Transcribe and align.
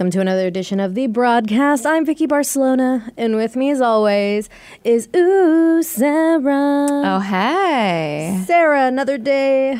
Welcome 0.00 0.12
to 0.12 0.20
another 0.22 0.46
edition 0.46 0.80
of 0.80 0.94
the 0.94 1.08
broadcast. 1.08 1.84
I'm 1.84 2.06
Vicky 2.06 2.24
Barcelona, 2.24 3.12
and 3.18 3.36
with 3.36 3.54
me, 3.54 3.68
as 3.70 3.82
always, 3.82 4.48
is 4.82 5.10
Ooh 5.14 5.82
Sara. 5.82 6.86
Oh, 7.04 7.18
hey. 7.18 8.42
Sara, 8.46 8.86
another 8.86 9.18
day, 9.18 9.78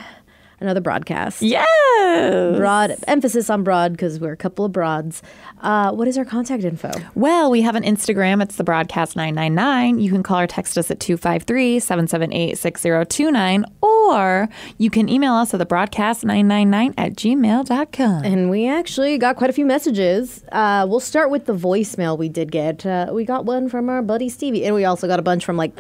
another 0.61 0.81
broadcast. 0.81 1.43
Yes. 1.43 2.57
Broad 2.57 2.97
emphasis 3.07 3.51
on 3.51 3.63
broad 3.63 3.93
because 3.93 4.21
we're 4.21 4.33
a 4.33 4.37
couple 4.37 4.65
of 4.65 4.73
broads. 4.73 5.23
Uh, 5.61 5.93
what 5.93 6.09
is 6.09 6.17
our 6.19 6.25
contact 6.25 6.65
info? 6.65 6.91
Well, 7.15 7.51
we 7.51 7.63
have 7.63 7.75
an 7.77 7.83
Instagram. 7.83 8.43
It's 8.43 8.57
the 8.57 8.65
broadcast 8.65 9.17
999. 9.17 9.99
You 9.99 10.11
can 10.11 10.23
call 10.23 10.41
or 10.41 10.47
text 10.47 10.77
us 10.79 10.91
at 10.91 11.01
253 11.01 11.81
778 11.81 12.59
6029, 12.59 13.65
or 13.83 14.49
you 14.79 14.91
can 14.91 15.09
email 15.09 15.35
us 15.35 15.53
at 15.55 15.59
the 15.59 15.67
broadcast 15.67 16.25
999 16.25 16.95
at 16.99 17.15
gmail.com. 17.15 18.25
And 18.25 18.51
we 18.51 18.69
actually 18.69 19.19
got 19.19 19.37
quite 19.37 19.51
a 19.51 19.53
few 19.53 19.67
messages. 19.67 20.45
Uh, 20.53 20.87
we'll 20.89 21.01
start 21.01 21.31
with 21.31 21.47
the 21.47 21.55
voicemail 21.55 22.19
we 22.19 22.29
did 22.29 22.51
get. 22.51 22.85
Uh, 22.85 23.11
we 23.13 23.25
got 23.25 23.45
one 23.45 23.69
from 23.69 23.89
our 23.89 24.03
buddy 24.03 24.29
Stevie, 24.29 24.65
and 24.65 24.75
we 24.75 24.85
also 24.85 25.07
got 25.07 25.19
a 25.19 25.23
bunch 25.23 25.45
from 25.45 25.57
like 25.57 25.73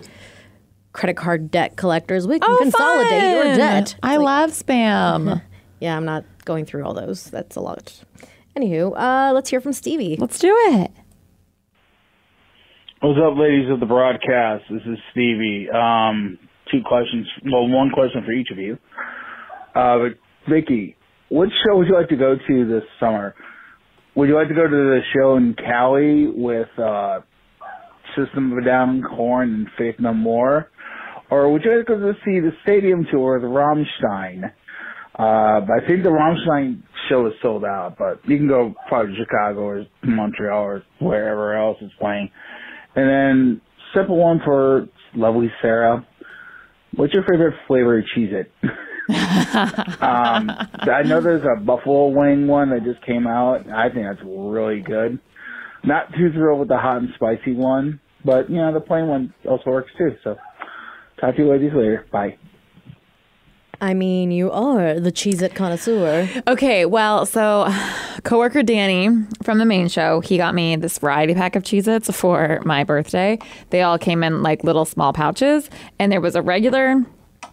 credit 0.93 1.17
card 1.17 1.51
debt 1.51 1.77
collectors. 1.77 2.27
We 2.27 2.39
can 2.41 2.59
consolidate 2.59 3.33
your 3.33 3.45
fun. 3.45 3.59
debt. 3.59 3.95
I 4.03 4.17
love 4.17 4.51
spam. 4.51 5.43
Yeah, 5.81 5.97
I'm 5.97 6.05
not 6.05 6.27
going 6.45 6.67
through 6.67 6.85
all 6.85 6.93
those. 6.93 7.25
That's 7.31 7.57
a 7.57 7.61
lot. 7.61 8.05
Anywho, 8.55 8.93
uh, 8.95 9.33
let's 9.33 9.49
hear 9.49 9.63
from 9.63 9.73
Stevie. 9.73 10.17
Let's 10.19 10.39
do 10.39 10.55
it. 10.55 10.91
What's 13.01 13.19
up, 13.19 13.39
ladies 13.39 13.71
of 13.71 13.81
the 13.81 13.87
broadcast? 13.87 14.65
This 14.71 14.83
is 14.83 14.99
Stevie. 15.13 15.69
Um, 15.71 16.39
two 16.71 16.83
questions. 16.87 17.27
Well, 17.51 17.67
one 17.67 17.89
question 17.95 18.23
for 18.27 18.33
each 18.33 18.49
of 18.53 18.59
you. 18.59 18.75
Uh, 19.75 19.99
but 20.01 20.53
Vicky, 20.53 20.97
what 21.31 21.49
show 21.65 21.79
would 21.79 21.87
you 21.87 21.95
like 21.95 22.11
to 22.11 22.17
go 22.17 22.35
to 22.37 22.67
this 22.69 22.83
summer? 23.01 23.35
Would 24.17 24.29
you 24.29 24.35
like 24.35 24.49
to 24.49 24.55
go 24.55 24.65
to 24.65 24.71
the 24.71 25.01
show 25.15 25.37
in 25.37 25.55
Cali 25.55 26.27
with 26.27 26.69
uh, 26.79 27.21
System 28.19 28.53
of 28.53 28.59
a 28.59 28.65
Down, 28.67 29.03
Korn, 29.03 29.49
and 29.55 29.67
Faith 29.79 29.95
No 29.99 30.13
More, 30.13 30.69
or 31.31 31.51
would 31.53 31.65
you 31.65 31.77
like 31.77 31.87
to 31.87 31.97
go 31.97 32.01
to 32.01 32.19
see 32.25 32.41
the 32.41 32.53
stadium 32.63 33.07
tour 33.11 33.39
with 33.39 33.49
Rammstein? 33.49 34.53
Uh, 35.15 35.61
but 35.61 35.83
I 35.83 35.87
think 35.87 36.03
the 36.03 36.09
Rammstein 36.09 36.83
show 37.09 37.27
is 37.27 37.33
sold 37.43 37.65
out, 37.65 37.97
but 37.99 38.27
you 38.29 38.37
can 38.37 38.49
go 38.49 38.75
probably 38.89 39.15
to 39.15 39.19
Chicago 39.25 39.61
or 39.61 39.87
Montreal 40.03 40.63
or 40.63 40.83
wherever 41.01 41.57
else 41.57 41.79
is 41.83 41.91
playing. 41.99 42.31
And 42.97 43.09
then 43.09 43.61
simple 43.95 44.17
one 44.17 44.41
for 44.45 44.89
lovely 45.15 45.51
Sara. 45.61 46.07
What's 46.95 47.13
your 47.13 47.23
favorite 47.23 47.55
flavor 47.67 47.99
of 47.99 48.05
Cheez 48.17 48.33
It? 48.33 48.53
um, 50.01 50.51
I 50.51 51.03
know 51.05 51.21
there's 51.21 51.45
a 51.45 51.61
buffalo 51.61 52.09
wing 52.09 52.47
one 52.47 52.71
that 52.71 52.85
just 52.85 53.05
came 53.05 53.27
out. 53.27 53.69
I 53.69 53.89
think 53.89 54.07
that's 54.07 54.25
really 54.25 54.81
good. 54.81 55.19
Not 55.85 56.13
too 56.13 56.33
thrilled 56.33 56.61
with 56.61 56.69
the 56.69 56.79
hot 56.79 56.99
and 56.99 57.09
spicy 57.15 57.55
one, 57.55 58.01
but 58.25 58.51
you 58.51 58.57
know 58.57 58.73
the 58.73 58.81
plain 58.81 59.09
one 59.09 59.35
also 59.49 59.71
works 59.71 59.91
too. 59.99 60.11
So 60.23 60.37
talk 61.21 61.37
to 61.37 61.43
you 61.43 61.51
ladies 61.51 61.73
later. 61.73 62.07
Bye. 62.11 62.37
I 63.83 63.95
mean, 63.95 64.31
you 64.31 64.51
are 64.51 65.01
the 65.01 65.11
Cheez 65.11 65.41
It 65.41 65.55
connoisseur. 65.55 66.29
Okay, 66.47 66.85
well, 66.85 67.25
so 67.25 67.67
coworker 68.25 68.63
Danny 68.63 69.09
from 69.43 69.57
the 69.59 69.65
main 69.65 69.89
show, 69.89 70.21
he 70.21 70.37
got 70.37 70.55
me 70.55 70.77
this 70.77 70.99
variety 70.99 71.33
pack 71.33 71.57
of 71.57 71.63
Cheez-Its 71.63 72.15
for 72.15 72.61
my 72.67 72.85
birthday. 72.85 73.39
They 73.71 73.81
all 73.81 73.97
came 73.97 74.23
in 74.23 74.43
like 74.43 74.65
little 74.65 74.85
small 74.85 75.15
pouches, 75.15 75.71
and 75.99 76.13
there 76.13 76.21
was 76.21 76.35
a 76.35 76.43
regular 76.43 77.03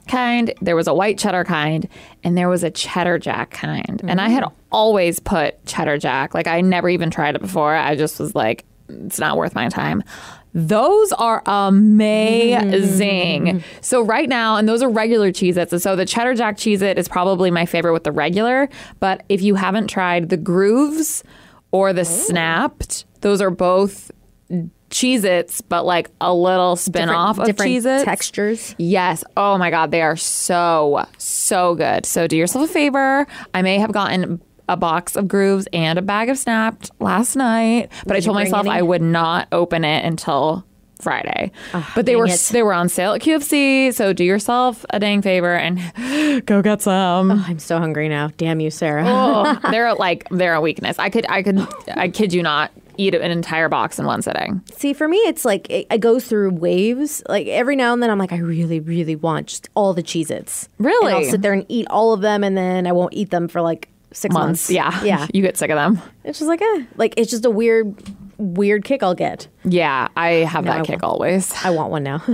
kind, 0.10 0.54
there 0.62 0.76
was 0.76 0.88
a 0.88 0.94
white 0.94 1.18
cheddar 1.18 1.46
kind, 1.46 1.88
and 2.26 2.38
there 2.38 2.50
was 2.50 2.64
a 2.64 2.72
cheddar 2.72 3.20
jack 3.20 3.52
kind. 3.52 4.02
And 4.06 4.20
I 4.20 4.28
had 4.28 4.44
mm-hmm. 4.44 4.56
always 4.72 5.20
put 5.22 5.66
cheddar 5.66 5.98
jack. 5.98 6.34
Like 6.34 6.48
I 6.48 6.60
never 6.60 6.90
even 6.90 7.10
tried 7.10 7.36
it 7.36 7.42
before. 7.42 7.74
I 7.74 7.96
just 7.96 8.20
was 8.20 8.36
like, 8.36 8.66
it's 8.90 9.20
not 9.20 9.38
worth 9.38 9.56
my 9.56 9.70
time. 9.70 10.04
Those 10.58 11.12
are 11.12 11.44
amazing. 11.46 13.46
Mm. 13.46 13.64
So 13.82 14.02
right 14.02 14.28
now, 14.28 14.56
and 14.56 14.68
those 14.68 14.82
are 14.82 14.90
regular 14.90 15.32
Cheez-Its. 15.32 15.84
So 15.84 15.96
the 15.96 16.04
cheddar 16.04 16.34
jack 16.34 16.58
Cheez-It 16.58 16.98
is 16.98 17.08
probably 17.08 17.52
my 17.52 17.68
favorite 17.68 17.94
with 17.94 18.06
the 18.06 18.12
regular. 18.12 18.68
But 19.00 19.22
if 19.30 19.44
you 19.44 19.54
haven't 19.54 19.86
tried 19.86 20.30
the 20.30 20.38
grooves 20.38 21.24
or 21.72 21.94
the 21.94 22.02
oh. 22.02 22.06
Snap'd, 22.06 23.06
those 23.22 23.40
are 23.40 23.52
both 23.52 24.10
Cheez-Its, 24.90 25.62
but 25.62 25.86
like 25.86 26.10
a 26.20 26.34
little 26.34 26.76
spin 26.76 27.10
off 27.10 27.38
of 27.38 27.46
different 27.46 27.74
Cheez-Its. 27.74 28.04
textures. 28.04 28.74
Yes. 28.80 29.24
Oh 29.38 29.60
my 29.60 29.70
God. 29.70 29.92
They 29.92 30.02
are 30.02 30.16
so, 30.16 31.06
so 31.20 31.76
good. 31.76 32.08
So 32.08 32.26
do 32.26 32.36
yourself 32.36 32.68
a 32.68 32.74
favor. 32.74 33.28
I 33.54 33.62
may 33.62 33.78
have 33.78 33.92
gotten 33.92 34.42
a 34.70 34.78
box 34.78 35.16
of 35.16 35.28
grooves 35.28 35.68
and 35.74 35.98
a 35.98 36.02
bag 36.02 36.30
of 36.30 36.38
Snap'd 36.38 36.92
last 37.00 37.36
night, 37.36 37.90
but 38.06 38.14
I 38.14 38.20
Did 38.20 38.26
you 38.26 38.28
told 38.28 38.36
myself 38.36 38.66
any? 38.66 38.76
I 38.76 38.82
would 38.82 39.02
not 39.02 39.48
open 39.52 39.84
it 39.84 40.06
until 40.06 40.66
Friday. 41.00 41.52
Ah, 41.74 41.92
but 41.96 42.06
they 42.06 42.16
were 42.16 42.26
it. 42.28 42.50
they 42.52 42.64
were 42.64 42.74
on 42.74 42.90
sale 42.90 43.14
at 43.14 43.22
QFC, 43.22 43.94
so 43.94 44.14
do 44.14 44.24
yourself 44.24 44.86
a 44.90 45.00
dang 45.00 45.22
favor 45.22 45.56
and 45.56 46.46
go 46.46 46.62
get 46.62 46.82
some. 46.82 47.32
Oh, 47.32 47.44
I'm 47.48 47.60
so 47.60 47.78
hungry 47.80 48.10
now. 48.10 48.32
Damn 48.38 48.60
you, 48.60 48.72
Sara. 48.72 49.04
Oh, 49.06 49.60
they're 49.72 49.94
like 49.94 50.28
they're 50.30 50.56
a 50.56 50.62
weakness. 50.62 50.98
I 51.00 51.10
could 51.10 51.26
I 51.30 51.44
could 51.44 51.66
I 51.96 52.10
kid 52.10 52.34
you 52.34 52.42
not 52.44 52.72
eat 52.98 53.14
an 53.14 53.32
entire 53.32 53.70
box 53.70 54.00
in 54.00 54.06
one 54.06 54.22
sitting. 54.22 54.62
See, 54.74 54.94
for 54.94 55.08
me, 55.08 55.18
it's 55.18 55.46
like 55.46 55.70
it, 55.70 55.88
it 55.92 56.00
goes 56.00 56.26
through 56.26 56.52
waves. 56.52 57.22
Like 57.30 57.48
every 57.48 57.76
now 57.76 57.94
and 57.94 58.02
then, 58.02 58.10
I'm 58.10 58.18
like, 58.18 58.34
I 58.34 58.38
really, 58.38 58.80
really 58.80 59.16
want 59.16 59.48
just 59.48 59.70
all 59.76 59.94
the 59.94 60.04
Cheez 60.04 60.32
Its. 60.32 60.68
Really? 60.80 61.14
And 61.14 61.24
I'll 61.24 61.32
sit 61.32 61.42
there 61.42 61.54
and 61.54 61.66
eat 61.70 61.88
all 61.90 62.12
of 62.12 62.22
them, 62.22 62.44
and 62.44 62.58
then 62.58 62.88
I 62.88 62.92
won't 62.92 63.14
eat 63.14 63.30
them 63.30 63.48
for 63.48 63.62
like 63.62 63.90
six 64.12 64.34
months. 64.34 64.70
Months. 64.70 64.72
Yeah. 64.72 65.04
Yeah. 65.06 65.28
you 65.34 65.42
get 65.42 65.58
sick 65.58 65.70
of 65.70 65.76
them. 65.76 66.02
It's 66.24 66.40
just 66.40 66.48
like, 66.50 66.62
eh. 66.62 66.84
Like, 66.96 67.14
it's 67.18 67.30
just 67.32 67.46
a 67.46 67.50
weird, 67.50 67.96
weird 68.38 68.84
kick 68.84 69.04
I'll 69.04 69.16
get. 69.16 69.48
Yeah, 69.64 70.08
I 70.16 70.30
have 70.30 70.66
I 70.68 70.78
that 70.78 70.86
kick 70.86 71.02
won't. 71.02 71.04
always. 71.04 71.52
I 71.64 71.70
want 71.72 71.92
one 71.92 72.04
now. 72.04 72.22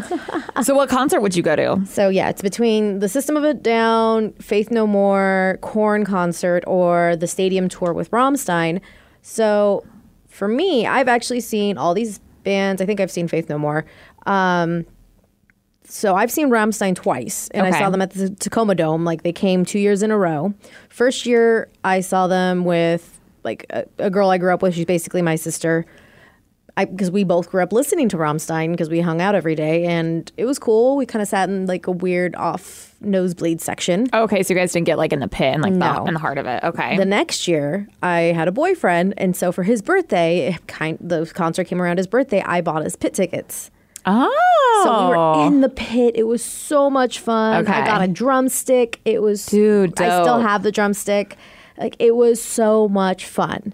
So 0.64 0.76
what 0.76 0.88
concert 0.88 1.20
would 1.22 1.36
you 1.36 1.42
go 1.44 1.56
to? 1.56 1.84
so, 1.88 2.10
yeah, 2.10 2.30
it's 2.30 2.42
between 2.44 3.00
the 3.00 3.10
System 3.10 3.36
of 3.36 3.44
a 3.44 3.54
Down, 3.56 4.34
Faith 4.34 4.70
No 4.72 4.86
More, 4.86 5.58
Korn 5.62 6.06
concert, 6.06 6.64
or 6.68 7.16
the 7.16 7.26
stadium 7.28 7.68
tour 7.70 7.92
with 7.92 8.12
Rammstein. 8.12 8.80
So, 9.24 9.84
for 10.28 10.48
me, 10.48 10.86
I've 10.86 11.08
actually 11.08 11.40
seen 11.42 11.78
all 11.78 11.94
these 11.96 12.20
bands. 12.44 12.82
I 12.82 12.86
think 12.86 13.00
I've 13.00 13.12
seen 13.12 13.28
Faith 13.28 13.50
No 13.50 13.58
More. 13.58 13.84
Um, 14.28 14.86
so 15.86 16.16
I've 16.16 16.32
seen 16.32 16.50
Rammstein 16.50 16.96
twice, 16.96 17.50
and 17.50 17.66
I 17.68 17.78
saw 17.78 17.90
them 17.90 18.02
at 18.02 18.12
the 18.12 18.30
Tacoma 18.30 18.76
Dome. 18.76 19.04
Like 19.06 19.24
they 19.24 19.34
came 19.34 19.66
two 19.66 19.80
years 19.80 20.02
in 20.04 20.12
a 20.12 20.18
row. 20.18 20.54
First 20.90 21.26
year, 21.26 21.70
I 21.84 22.02
saw 22.02 22.28
them 22.28 22.66
with 22.66 23.20
like 23.44 23.66
a, 23.70 23.86
a 24.00 24.10
girl 24.10 24.30
I 24.30 24.38
grew 24.38 24.54
up 24.54 24.62
with. 24.62 24.76
She's 24.76 24.86
basically 24.86 25.22
my 25.22 25.36
sister. 25.36 25.86
Because 26.76 27.12
we 27.12 27.24
both 27.24 27.52
grew 27.52 27.62
up 27.62 27.72
listening 27.72 28.10
to 28.10 28.18
Rammstein 28.18 28.72
because 28.72 28.90
we 28.90 29.00
hung 29.00 29.22
out 29.22 29.36
every 29.36 29.54
day, 29.54 29.86
and 29.86 30.32
it 30.38 30.46
was 30.46 30.58
cool. 30.58 30.96
We 30.98 31.06
kind 31.06 31.22
of 31.22 31.28
sat 31.28 31.48
in 31.48 31.68
like 31.68 31.86
a 31.86 31.92
weird 31.92 32.36
off 32.36 32.96
nosebleed 33.00 33.62
section. 33.62 34.08
Okay, 34.12 34.42
so 34.42 34.56
you 34.56 34.60
guys 34.60 34.72
didn't 34.72 34.88
get 34.88 34.98
like 34.98 35.14
in 35.14 35.20
the 35.20 35.28
pit 35.28 35.54
and 35.54 35.62
like 35.62 35.74
No. 35.74 35.98
the, 35.98 36.06
in 36.06 36.14
the 36.16 36.20
heart 36.20 36.40
of 36.40 36.48
it. 36.48 36.64
Okay. 36.64 36.98
The 36.98 37.06
next 37.06 37.48
year, 37.48 37.88
I 38.02 38.22
had 38.22 38.48
a 38.48 38.52
boyfriend, 38.52 39.14
and 39.18 39.36
so 39.38 39.52
for 39.52 39.62
his 39.62 39.84
birthday, 39.84 40.58
kind 40.66 40.98
the 41.00 41.28
concert 41.36 41.66
came 41.66 41.80
around 41.80 41.98
his 41.98 42.08
birthday. 42.08 42.42
I 42.42 42.62
bought 42.62 42.84
his 42.84 42.96
pit 42.96 43.14
tickets. 43.14 43.70
Oh. 44.06 44.82
So 44.84 45.04
we 45.04 45.10
were 45.10 45.16
oh. 45.16 45.48
in 45.48 45.62
the 45.62 45.70
pit. 45.70 46.16
It 46.16 46.24
was 46.24 46.44
so 46.44 46.90
much 46.90 47.20
fun. 47.20 47.68
I 47.68 47.86
got 47.86 48.02
a 48.02 48.08
drumstick. 48.08 49.00
It 49.06 49.22
was 49.22 49.46
Dude, 49.46 50.00
I 50.02 50.22
still 50.22 50.40
have 50.40 50.64
the 50.64 50.72
drumstick. 50.72 51.38
Like 51.78 51.96
it 52.00 52.16
was 52.16 52.42
so 52.42 52.88
much 52.88 53.26
fun. 53.26 53.74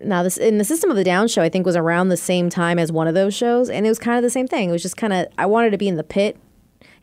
Now 0.00 0.22
this 0.22 0.36
in 0.36 0.58
the 0.58 0.64
System 0.64 0.90
of 0.90 0.96
the 0.96 1.04
Down 1.04 1.28
show, 1.28 1.42
I 1.42 1.48
think 1.48 1.66
was 1.66 1.76
around 1.76 2.08
the 2.08 2.16
same 2.16 2.50
time 2.50 2.78
as 2.78 2.92
one 2.92 3.08
of 3.08 3.14
those 3.14 3.34
shows, 3.34 3.68
and 3.68 3.84
it 3.84 3.88
was 3.88 3.98
kind 3.98 4.16
of 4.16 4.22
the 4.22 4.30
same 4.30 4.46
thing. 4.46 4.68
It 4.68 4.72
was 4.72 4.82
just 4.82 4.96
kind 4.96 5.12
of 5.12 5.26
I 5.36 5.46
wanted 5.46 5.70
to 5.70 5.78
be 5.78 5.88
in 5.88 5.96
the 5.96 6.04
pit, 6.04 6.36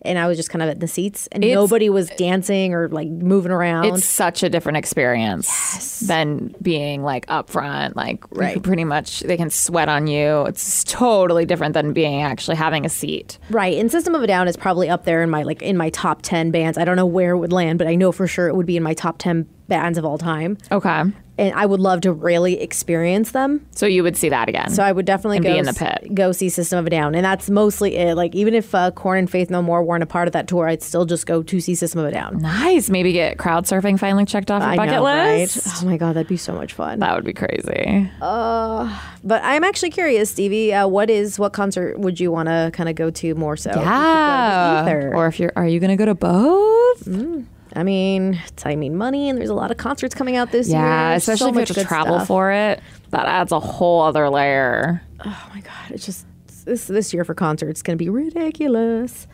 and 0.05 0.17
I 0.19 0.27
was 0.27 0.37
just 0.37 0.49
kind 0.49 0.61
of 0.61 0.69
at 0.69 0.79
the 0.79 0.87
seats, 0.87 1.27
and 1.31 1.43
It's- 1.43 1.55
nobody 1.55 1.89
was 1.89 2.09
dancing 2.11 2.73
or 2.73 2.87
like 2.89 3.07
moving 3.09 3.51
around. 3.51 3.85
It's 3.85 4.05
such 4.05 4.43
a 4.43 4.49
different 4.49 4.77
experience 4.77 5.99
than 6.01 6.53
being 6.61 7.03
like 7.03 7.25
up 7.27 7.49
front. 7.49 7.95
Like 7.95 8.23
Right. 8.31 8.61
pretty 8.61 8.83
much 8.83 9.21
they 9.21 9.37
can 9.37 9.49
sweat 9.49 9.89
on 9.89 10.07
you. 10.07 10.43
It's 10.45 10.83
totally 10.83 11.45
different 11.45 11.73
than 11.73 11.93
being 11.93 12.21
actually 12.21 12.57
having 12.57 12.85
a 12.85 12.89
seat. 12.89 13.37
Right, 13.49 13.77
and 13.77 13.91
System 13.91 14.15
of 14.15 14.23
a 14.23 14.27
Down 14.27 14.47
is 14.47 14.57
probably 14.57 14.89
up 14.89 15.05
there 15.05 15.21
in 15.23 15.29
my 15.29 15.43
like 15.43 15.61
in 15.61 15.77
my 15.77 15.89
top 15.89 16.21
ten 16.21 16.51
bands. 16.51 16.77
I 16.77 16.85
don't 16.85 16.95
know 16.95 17.05
where 17.05 17.31
it 17.31 17.37
would 17.37 17.53
land, 17.53 17.77
but 17.79 17.87
I 17.87 17.95
know 17.95 18.11
for 18.11 18.27
sure 18.27 18.47
it 18.47 18.55
would 18.55 18.65
be 18.65 18.77
in 18.77 18.83
my 18.83 18.93
top 18.93 19.17
ten 19.17 19.45
bands 19.67 19.97
of 19.97 20.05
all 20.05 20.17
time. 20.17 20.57
Okay. 20.71 21.03
And 21.37 21.53
I 21.53 21.65
would 21.65 21.81
love 21.81 21.99
to 22.01 22.13
really 22.13 22.61
experience 22.61 23.31
them. 23.31 23.65
So 23.71 23.85
you 23.85 24.03
would 24.03 24.15
see 24.15 24.29
that 24.29 24.47
again. 24.47 24.69
So 24.69 24.81
I 24.83 24.91
would 24.93 25.05
definitely 25.05 25.39
go 25.41 25.53
in 25.53 25.65
the 25.65 25.73
pit. 25.73 26.15
go 26.15 26.31
see 26.31 26.47
System 26.47 26.79
of 26.79 26.87
a 26.87 26.89
Down, 26.89 27.13
and 27.13 27.25
that's 27.25 27.49
mostly 27.49 27.97
it. 27.97 28.15
Like 28.15 28.33
even 28.35 28.53
if 28.53 28.73
uh, 28.73 28.91
Korn 28.91 29.19
and 29.19 29.29
Faith 29.29 29.49
No 29.49 29.61
More 29.61 29.83
weren't 29.83 30.01
a 30.03 30.05
part 30.05 30.29
of 30.29 30.31
that 30.31 30.47
tour, 30.47 30.67
I'd 30.69 30.81
still 30.81 31.03
just 31.05 31.25
go 31.25 31.43
to 31.43 31.59
see 31.59 31.75
System 31.75 31.99
of 31.99 32.05
a 32.07 32.11
Down. 32.11 32.37
nice. 32.41 32.89
Maybe 32.89 33.11
get 33.11 33.37
crowd 33.37 33.65
surfing 33.65 33.99
finally 33.99 34.23
checked 34.23 34.49
off 34.49 34.61
your 34.61 34.71
I 34.71 34.75
bucket 34.77 34.93
know, 34.93 35.03
list. 35.03 35.57
right? 35.65 35.73
Oh 35.81 35.85
my 35.85 35.97
god, 35.97 36.13
that'd 36.15 36.27
be 36.29 36.37
so 36.37 36.53
much 36.53 36.71
fun. 36.71 36.99
That 36.99 37.13
would 37.15 37.25
be 37.25 37.33
crazy. 37.33 38.09
Uh, 38.21 38.97
But 39.23 39.41
I'm 39.43 39.63
actually 39.65 39.89
curious, 39.89 40.29
Stevie. 40.29 40.73
Uh, 40.73 40.87
what 40.87 41.09
is 41.09 41.37
what 41.37 41.51
concert 41.51 41.99
would 41.99 42.17
you 42.19 42.31
want 42.31 42.47
to 42.47 42.69
kind 42.73 42.87
of 42.87 42.95
go 42.95 43.09
to 43.11 43.35
more 43.35 43.57
so? 43.57 43.71
if 43.71 43.75
you 43.75 43.81
could 43.81 43.87
go 43.87 43.91
to 43.91 43.97
Yeah. 43.97 44.81
either. 44.83 45.15
Or 45.15 45.27
if 45.27 45.39
you're, 45.39 45.51
are 45.57 45.67
you 45.67 45.79
going 45.81 45.89
to 45.89 45.97
go 45.97 46.05
to 46.05 46.15
both? 46.15 47.07
I 47.75 47.83
mean, 47.83 48.39
it's, 48.47 48.65
I 48.65 48.75
mean, 48.75 48.95
money, 48.95 49.29
and 49.29 49.37
there's 49.37 49.49
a 49.49 49.53
lot 49.55 49.69
of 49.71 49.77
concerts 49.77 50.15
coming 50.15 50.35
out 50.35 50.51
this 50.51 50.69
year. 50.69 50.79
Yeah, 50.79 51.09
There's 51.11 51.23
so 51.25 51.33
especially 51.33 51.61
if 51.63 51.69
you 51.69 51.75
have 51.75 51.83
to 51.83 51.87
travel 51.87 52.15
stuff. 52.17 52.27
for 52.27 52.51
it. 52.51 52.81
That 53.09 53.25
adds 53.27 53.51
a 53.51 53.59
whole 53.59 54.01
other 54.01 54.29
layer. 54.29 55.01
Oh 55.25 55.49
my 55.53 55.61
god, 55.61 55.91
it's 55.91 56.05
just 56.05 56.25
this 56.65 56.87
this 56.87 57.13
year 57.13 57.23
for 57.23 57.33
concerts 57.33 57.81
going 57.81 57.97
to 57.97 58.03
be 58.03 58.09
ridiculous. 58.09 59.27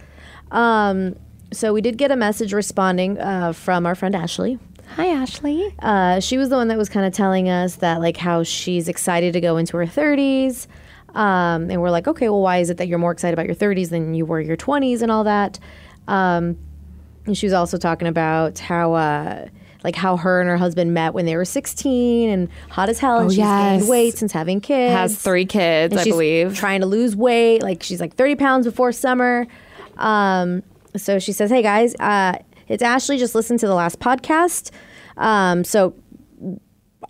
Um, 0.51 1.15
so 1.53 1.73
we 1.73 1.81
did 1.81 1.97
get 1.97 2.11
a 2.11 2.15
message 2.15 2.53
responding 2.53 3.19
uh, 3.19 3.53
from 3.53 3.85
our 3.85 3.95
friend 3.95 4.15
Ashley. 4.15 4.57
Hi, 4.95 5.07
Ashley. 5.07 5.73
Uh, 5.79 6.19
she 6.19 6.37
was 6.37 6.49
the 6.49 6.55
one 6.55 6.67
that 6.67 6.77
was 6.77 6.89
kind 6.89 7.05
of 7.05 7.13
telling 7.13 7.49
us 7.49 7.75
that 7.77 8.01
like 8.01 8.17
how 8.17 8.43
she's 8.43 8.89
excited 8.89 9.33
to 9.33 9.41
go 9.41 9.57
into 9.57 9.77
her 9.77 9.85
30s. 9.85 10.67
Um, 11.15 11.69
and 11.69 11.81
we're 11.81 11.91
like, 11.91 12.07
okay, 12.07 12.27
well, 12.29 12.41
why 12.41 12.57
is 12.57 12.69
it 12.69 12.77
that 12.77 12.87
you're 12.87 12.99
more 12.99 13.11
excited 13.11 13.33
about 13.33 13.45
your 13.45 13.55
30s 13.55 13.89
than 13.89 14.13
you 14.13 14.25
were 14.25 14.39
your 14.41 14.57
20s 14.57 15.01
and 15.01 15.11
all 15.11 15.23
that? 15.25 15.59
Um, 16.07 16.57
and 17.25 17.37
she 17.37 17.45
was 17.45 17.53
also 17.53 17.77
talking 17.77 18.07
about 18.07 18.59
how, 18.59 18.93
uh, 18.93 19.47
like 19.83 19.95
how 19.95 20.15
her 20.17 20.39
and 20.41 20.49
her 20.49 20.57
husband 20.57 20.93
met 20.93 21.13
when 21.13 21.25
they 21.25 21.35
were 21.35 21.45
16 21.45 22.29
and 22.29 22.49
hot 22.69 22.87
as 22.89 22.99
hell, 22.99 23.17
and 23.17 23.25
Oh, 23.27 23.29
she's 23.29 23.37
yes. 23.39 23.79
gained 23.79 23.89
weight 23.89 24.17
since 24.17 24.31
having 24.31 24.61
kids. 24.61 24.93
Has 24.93 25.17
three 25.17 25.45
kids, 25.45 25.95
I 25.97 26.03
believe. 26.03 26.55
Trying 26.55 26.81
to 26.81 26.85
lose 26.87 27.15
weight. 27.15 27.63
Like 27.63 27.81
she's 27.83 27.99
like 27.99 28.15
30 28.15 28.35
pounds 28.35 28.65
before 28.67 28.91
summer. 28.91 29.47
Um, 29.97 30.61
so 30.95 31.17
she 31.19 31.31
says, 31.31 31.49
Hey 31.49 31.61
guys, 31.63 31.95
uh, 31.99 32.37
it's 32.67 32.83
Ashley. 32.83 33.17
Just 33.17 33.33
listen 33.35 33.57
to 33.57 33.67
the 33.67 33.73
last 33.73 33.99
podcast. 33.99 34.71
Um, 35.17 35.63
so 35.63 35.95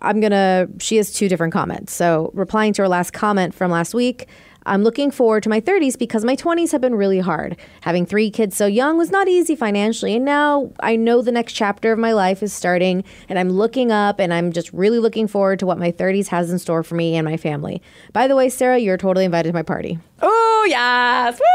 I'm 0.00 0.20
gonna. 0.20 0.66
She 0.80 0.96
has 0.96 1.12
two 1.12 1.28
different 1.28 1.52
comments. 1.52 1.92
So 1.92 2.30
replying 2.34 2.72
to 2.74 2.82
her 2.82 2.88
last 2.88 3.12
comment 3.12 3.54
from 3.54 3.70
last 3.70 3.94
week, 3.94 4.26
I'm 4.66 4.82
looking 4.82 5.10
forward 5.10 5.42
to 5.44 5.48
my 5.48 5.60
30s 5.60 5.98
because 5.98 6.24
my 6.24 6.36
20s 6.36 6.72
have 6.72 6.80
been 6.80 6.94
really 6.94 7.18
hard. 7.18 7.56
Having 7.82 8.06
three 8.06 8.30
kids 8.30 8.56
so 8.56 8.66
young 8.66 8.96
was 8.96 9.10
not 9.10 9.28
easy 9.28 9.56
financially, 9.56 10.14
and 10.16 10.24
now 10.24 10.72
I 10.80 10.96
know 10.96 11.22
the 11.22 11.32
next 11.32 11.52
chapter 11.54 11.92
of 11.92 11.98
my 11.98 12.12
life 12.12 12.42
is 12.42 12.52
starting, 12.52 13.04
and 13.28 13.38
I'm 13.38 13.50
looking 13.50 13.90
up, 13.90 14.20
and 14.20 14.32
I'm 14.32 14.52
just 14.52 14.72
really 14.72 14.98
looking 14.98 15.26
forward 15.26 15.58
to 15.60 15.66
what 15.66 15.78
my 15.78 15.90
30s 15.92 16.28
has 16.28 16.50
in 16.50 16.58
store 16.58 16.82
for 16.82 16.94
me 16.94 17.16
and 17.16 17.24
my 17.24 17.36
family. 17.36 17.82
By 18.12 18.28
the 18.28 18.36
way, 18.36 18.48
Sara, 18.48 18.78
you're 18.78 18.96
totally 18.98 19.24
invited 19.24 19.48
to 19.50 19.54
my 19.54 19.62
party 19.62 19.98
Oh, 20.20 20.66
yes. 20.68 21.38
Woo! 21.40 21.46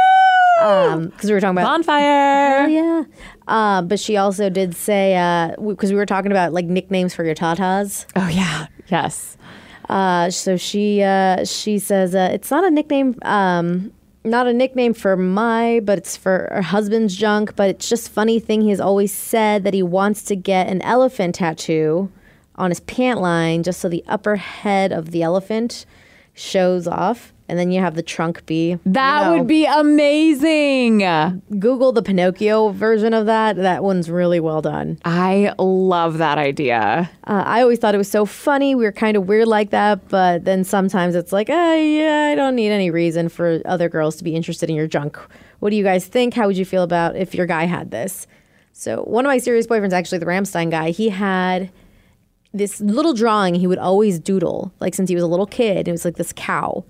because 1.07 1.30
we 1.30 1.33
were 1.33 1.39
talking 1.39 1.57
about 1.57 1.65
Bonfire. 1.65 2.63
Oh, 2.63 2.68
yeah. 2.68 3.04
Uh, 3.48 3.81
but 3.83 4.00
she 4.00 4.18
also 4.18 4.50
did 4.50 4.75
say 4.75 5.54
because 5.65 5.92
we 5.92 5.95
were 5.98 6.06
talking 6.06 6.31
about 6.31 6.51
like 6.51 6.65
nicknames 6.65 7.13
for 7.13 7.24
your 7.24 7.36
tatas. 7.36 8.06
Oh, 8.15 8.27
yeah. 8.27 8.68
Yes. 8.88 9.38
Uh, 9.89 10.29
so 10.29 10.57
she 10.57 11.01
uh, 11.01 11.45
she 11.45 11.79
says 11.79 12.13
uh, 12.13 12.29
it's 12.31 12.51
not 12.51 12.63
a 12.63 12.71
nickname, 12.71 13.15
um, 13.21 13.91
not 14.23 14.47
a 14.47 14.53
nickname 14.53 14.93
for 14.93 15.15
my, 15.15 15.79
but 15.83 15.97
it's 15.97 16.17
for 16.17 16.49
her 16.51 16.61
husband's 16.61 17.15
junk. 17.15 17.55
But 17.55 17.69
it's 17.69 17.89
just 17.89 18.09
funny 18.09 18.39
thing. 18.39 18.61
he's 18.61 18.79
always 18.79 19.13
said 19.13 19.63
that 19.63 19.73
he 19.73 19.83
wants 19.83 20.23
to 20.23 20.35
get 20.35 20.67
an 20.67 20.81
elephant 20.81 21.35
tattoo 21.35 22.11
on 22.55 22.71
his 22.71 22.79
pant 22.81 23.21
line, 23.21 23.63
just 23.63 23.79
so 23.79 23.87
the 23.87 24.03
upper 24.07 24.35
head 24.35 24.91
of 24.91 25.11
the 25.11 25.23
elephant 25.23 25.85
shows 26.33 26.87
off, 26.87 27.33
and 27.49 27.57
then 27.57 27.71
you 27.71 27.79
have 27.79 27.95
the 27.95 28.03
trunk 28.03 28.45
be. 28.45 28.77
That 28.85 29.19
you 29.19 29.25
know, 29.25 29.38
would 29.38 29.47
be 29.47 29.65
amazing. 29.65 30.99
Google 31.59 31.91
the 31.91 32.01
Pinocchio 32.01 32.69
version 32.69 33.13
of 33.13 33.25
that. 33.27 33.55
That 33.55 33.83
one's 33.83 34.09
really 34.09 34.39
well 34.39 34.61
done. 34.61 34.99
I 35.05 35.53
love 35.57 36.17
that 36.17 36.38
idea. 36.38 37.09
Uh, 37.25 37.44
I 37.45 37.61
always 37.61 37.79
thought 37.79 37.95
it 37.95 37.99
was 37.99 38.11
so 38.11 38.25
funny. 38.25 38.75
We 38.75 38.83
were 38.83 38.91
kind 38.91 39.15
of 39.15 39.27
weird 39.27 39.47
like 39.47 39.69
that, 39.69 40.07
but 40.09 40.44
then 40.45 40.63
sometimes 40.63 41.15
it's 41.15 41.31
like, 41.31 41.49
oh, 41.49 41.75
yeah, 41.75 42.29
I 42.31 42.35
don't 42.35 42.55
need 42.55 42.69
any 42.69 42.91
reason 42.91 43.29
for 43.29 43.61
other 43.65 43.88
girls 43.88 44.17
to 44.17 44.23
be 44.23 44.35
interested 44.35 44.69
in 44.69 44.75
your 44.75 44.88
junk. 44.88 45.17
What 45.59 45.69
do 45.69 45.75
you 45.75 45.83
guys 45.83 46.05
think? 46.05 46.33
How 46.33 46.47
would 46.47 46.57
you 46.57 46.65
feel 46.65 46.83
about 46.83 47.15
if 47.15 47.33
your 47.33 47.45
guy 47.45 47.65
had 47.65 47.91
this? 47.91 48.27
So, 48.73 49.01
one 49.03 49.25
of 49.25 49.29
my 49.29 49.39
serious 49.39 49.65
boyfriends, 49.65 49.94
actually, 49.94 50.19
the 50.19 50.27
Rammstein 50.27 50.69
guy, 50.69 50.91
he 50.91 51.09
had 51.09 51.71
this 52.53 52.79
little 52.79 53.13
drawing 53.13 53.55
he 53.55 53.67
would 53.67 53.79
always 53.79 54.19
doodle, 54.19 54.71
like 54.79 54.94
since 54.94 55.09
he 55.09 55.15
was 55.15 55.23
a 55.23 55.27
little 55.27 55.47
kid. 55.47 55.88
It 55.88 55.91
was 55.91 56.05
like 56.05 56.15
this 56.15 56.33
cow. 56.35 56.85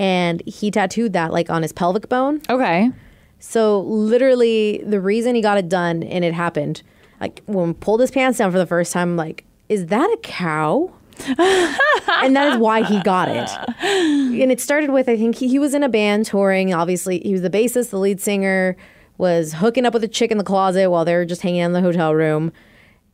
And 0.00 0.42
he 0.46 0.70
tattooed 0.70 1.12
that 1.12 1.30
like 1.30 1.50
on 1.50 1.60
his 1.60 1.74
pelvic 1.74 2.08
bone. 2.08 2.40
Okay. 2.48 2.90
So 3.38 3.80
literally, 3.80 4.82
the 4.82 4.98
reason 4.98 5.34
he 5.34 5.42
got 5.42 5.58
it 5.58 5.68
done 5.68 6.02
and 6.02 6.24
it 6.24 6.32
happened, 6.32 6.82
like 7.20 7.42
when 7.44 7.74
pulled 7.74 8.00
his 8.00 8.10
pants 8.10 8.38
down 8.38 8.50
for 8.50 8.56
the 8.56 8.64
first 8.64 8.94
time, 8.94 9.10
I'm 9.10 9.16
like, 9.18 9.44
is 9.68 9.86
that 9.86 10.06
a 10.06 10.16
cow? 10.22 10.90
and 11.26 12.34
that 12.34 12.52
is 12.54 12.56
why 12.56 12.82
he 12.82 13.02
got 13.02 13.28
it. 13.28 13.50
And 13.82 14.50
it 14.50 14.58
started 14.58 14.88
with 14.88 15.06
I 15.06 15.18
think 15.18 15.36
he, 15.36 15.48
he 15.48 15.58
was 15.58 15.74
in 15.74 15.82
a 15.82 15.88
band 15.90 16.24
touring. 16.24 16.72
Obviously, 16.72 17.20
he 17.20 17.32
was 17.32 17.42
the 17.42 17.50
bassist, 17.50 17.90
the 17.90 17.98
lead 17.98 18.22
singer, 18.22 18.78
was 19.18 19.52
hooking 19.52 19.84
up 19.84 19.92
with 19.92 20.02
a 20.02 20.08
chick 20.08 20.30
in 20.30 20.38
the 20.38 20.44
closet 20.44 20.90
while 20.90 21.04
they 21.04 21.14
were 21.14 21.26
just 21.26 21.42
hanging 21.42 21.60
out 21.60 21.66
in 21.66 21.72
the 21.74 21.82
hotel 21.82 22.14
room. 22.14 22.54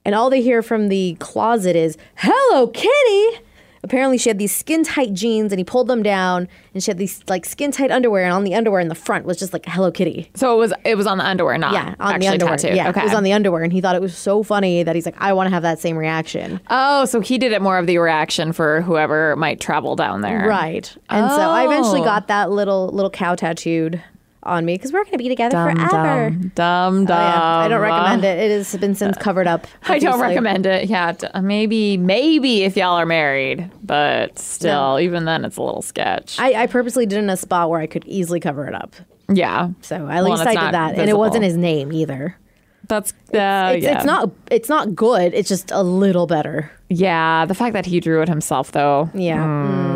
And 0.05 0.15
all 0.15 0.31
they 0.31 0.41
hear 0.41 0.63
from 0.63 0.87
the 0.87 1.17
closet 1.19 1.75
is, 1.75 1.99
Hello, 2.15 2.69
Kitty. 2.69 3.41
Apparently, 3.87 4.19
she 4.19 4.29
had 4.29 4.39
these 4.39 4.55
skin 4.55 4.83
tight 4.85 5.13
jeans 5.15 5.53
and 5.53 5.59
he 5.61 5.65
pulled 5.65 5.87
them 5.87 6.03
down 6.03 6.49
and 6.75 6.83
she 6.83 6.91
had 6.91 6.99
these 6.99 7.23
like 7.29 7.47
skin 7.47 7.71
tight 7.71 7.91
underwear. 7.91 8.25
And 8.25 8.33
on 8.35 8.45
the 8.45 8.55
underwear 8.55 8.81
in 8.81 8.89
the 8.89 8.95
front 8.95 9.25
was 9.25 9.39
just 9.39 9.53
like 9.53 9.65
Hello 9.67 9.91
Kitty. 9.93 10.29
So 10.35 10.53
it 10.55 10.59
was 10.59 10.73
it 10.85 10.97
was 10.97 11.07
on 11.07 11.19
the 11.19 11.25
underwear, 11.25 11.57
not 11.57 11.73
Yeah, 11.73 11.95
on 12.01 12.15
actually 12.15 12.19
the 12.27 12.33
underwear. 12.33 12.57
tattooed. 12.57 12.77
Yeah, 12.77 12.89
okay. 12.91 13.01
it 13.01 13.05
was 13.05 13.15
on 13.15 13.23
the 13.23 13.33
underwear. 13.33 13.63
And 13.63 13.73
he 13.73 13.81
thought 13.81 13.95
it 13.95 14.03
was 14.03 14.17
so 14.17 14.43
funny 14.43 14.83
that 14.83 14.95
he's 14.97 15.07
like, 15.07 15.15
I 15.19 15.33
want 15.33 15.47
to 15.47 15.55
have 15.55 15.63
that 15.63 15.79
same 15.79 15.97
reaction. 15.97 16.61
oh, 16.69 17.05
so 17.05 17.21
he 17.21 17.39
did 17.39 17.53
it 17.53 17.63
more 17.63 17.79
of 17.79 17.87
the 17.87 17.99
reaction 17.99 18.53
for 18.53 18.81
whoever 18.83 19.37
might 19.37 19.61
travel 19.61 19.95
down 19.97 20.21
there. 20.21 20.49
Right. 20.49 20.95
And 21.09 21.31
so 21.31 21.41
I 21.41 21.65
eventually 21.65 22.01
Oh. 22.01 22.05
got 22.05 22.27
that 22.29 22.51
little 22.51 22.89
little 22.89 23.11
cow 23.11 23.35
tattooed 23.37 24.03
on 24.47 24.65
me 24.65 24.75
because 24.75 24.93
we're 24.93 25.03
going 25.05 25.13
to 25.13 25.19
be 25.19 25.29
together 25.29 25.53
Dumb, 25.57 25.77
forever. 25.77 26.31
dumb, 26.31 26.51
dumb, 26.55 27.05
dumb. 27.07 27.17
Oh, 27.19 27.21
yeah. 27.21 27.57
I 27.59 27.69
don't 27.69 27.81
recommend 27.81 28.25
it. 28.25 28.39
It 28.39 28.51
has 28.57 28.77
been 28.77 28.95
since 28.95 29.17
covered 29.19 29.47
up. 29.47 29.67
I 29.85 29.99
don't 29.99 30.21
recommend 30.21 30.67
it. 30.67 30.89
Yeah, 30.89 31.13
maybe 31.43 31.97
maybe 31.97 32.63
if 32.63 32.77
y'all 32.77 32.97
are 32.97 33.07
married, 33.07 33.71
but 33.83 34.39
still, 34.39 34.95
No. 34.95 34.99
even 34.99 35.25
then, 35.25 35.45
it's 35.45 35.57
a 35.57 35.63
little 35.63 35.83
sketch. 35.83 36.39
I, 36.39 36.63
I 36.63 36.67
purposely 36.67 37.07
did 37.07 37.17
it 37.17 37.23
in 37.25 37.31
a 37.31 37.37
spot 37.37 37.71
where 37.71 37.81
I 37.81 37.87
could 37.87 38.05
easily 38.07 38.41
cover 38.41 38.67
it 38.67 38.75
up. 38.75 38.95
yeah. 39.29 39.71
So 39.83 39.97
at 39.97 40.23
Well, 40.23 40.31
least 40.31 40.47
I 40.47 40.55
did 40.55 40.75
that, 40.75 40.95
and 40.99 41.11
it 41.11 41.19
wasn't 41.19 41.45
his 41.45 41.57
name 41.57 41.93
either. 41.93 42.37
That's 42.89 43.11
uh, 43.35 43.73
It's, 43.75 43.83
yeah. 43.85 43.97
it's 43.97 44.05
not. 44.05 44.31
It's 44.51 44.69
not 44.69 44.95
good. 44.95 45.35
It's 45.35 45.49
just 45.49 45.73
a 45.73 45.83
little 45.83 46.29
better. 46.29 46.71
Yeah, 46.89 47.45
the 47.45 47.55
fact 47.55 47.73
that 47.73 47.85
he 47.85 47.99
drew 47.99 48.23
it 48.23 48.29
himself, 48.29 48.71
though. 48.71 49.11
Yeah. 49.13 49.39
Mm. 49.45 49.96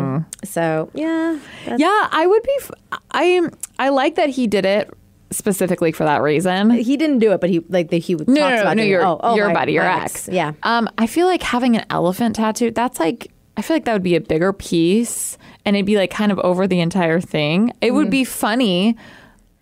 yeah. 0.93 1.37
that's- 1.65 1.79
Yeah, 1.79 2.07
I 2.11 2.25
would 2.27 2.43
be. 2.43 2.55
f- 2.59 2.71
I 3.11 3.41
I 3.79 3.89
like 3.89 4.15
that 4.15 4.29
he 4.29 4.47
did 4.47 4.65
it 4.65 4.89
specifically 5.31 5.91
for 5.91 6.03
that 6.03 6.21
reason. 6.21 6.69
He 6.71 6.97
didn't 6.97 7.19
do 7.19 7.31
it, 7.31 7.39
but 7.41 7.49
he 7.49 7.59
like 7.69 7.89
the, 7.89 7.99
he 7.99 8.15
No, 8.15 8.19
talks 8.25 8.27
no, 8.35 8.49
no, 8.49 8.61
about 8.61 8.77
no, 8.77 8.81
doing 8.83 8.89
your, 8.89 9.05
oh, 9.05 9.19
oh, 9.23 9.35
your 9.35 9.47
my- 9.47 9.53
buddy, 9.53 9.73
your 9.73 9.83
my 9.83 10.03
ex. 10.03 10.27
Yeah. 10.31 10.51
Um, 10.63 10.89
I 10.97 11.07
feel 11.07 11.25
like 11.27 11.41
having 11.41 11.77
an 11.77 11.85
elephant 11.89 12.35
tattoo, 12.35 12.71
that's 12.71 12.99
like, 12.99 13.31
I 13.57 13.61
feel 13.61 13.75
like 13.75 13.85
that 13.85 13.93
would 13.93 14.03
be 14.03 14.15
a 14.15 14.21
bigger 14.21 14.51
piece 14.53 15.37
and 15.65 15.75
it'd 15.75 15.85
be 15.85 15.95
like 15.95 16.11
kind 16.11 16.31
of 16.31 16.39
over 16.39 16.67
the 16.67 16.79
entire 16.81 17.21
thing. 17.21 17.71
It 17.81 17.91
Mm. 17.91 17.95
would 17.95 18.09
be 18.09 18.23
funny. 18.23 18.97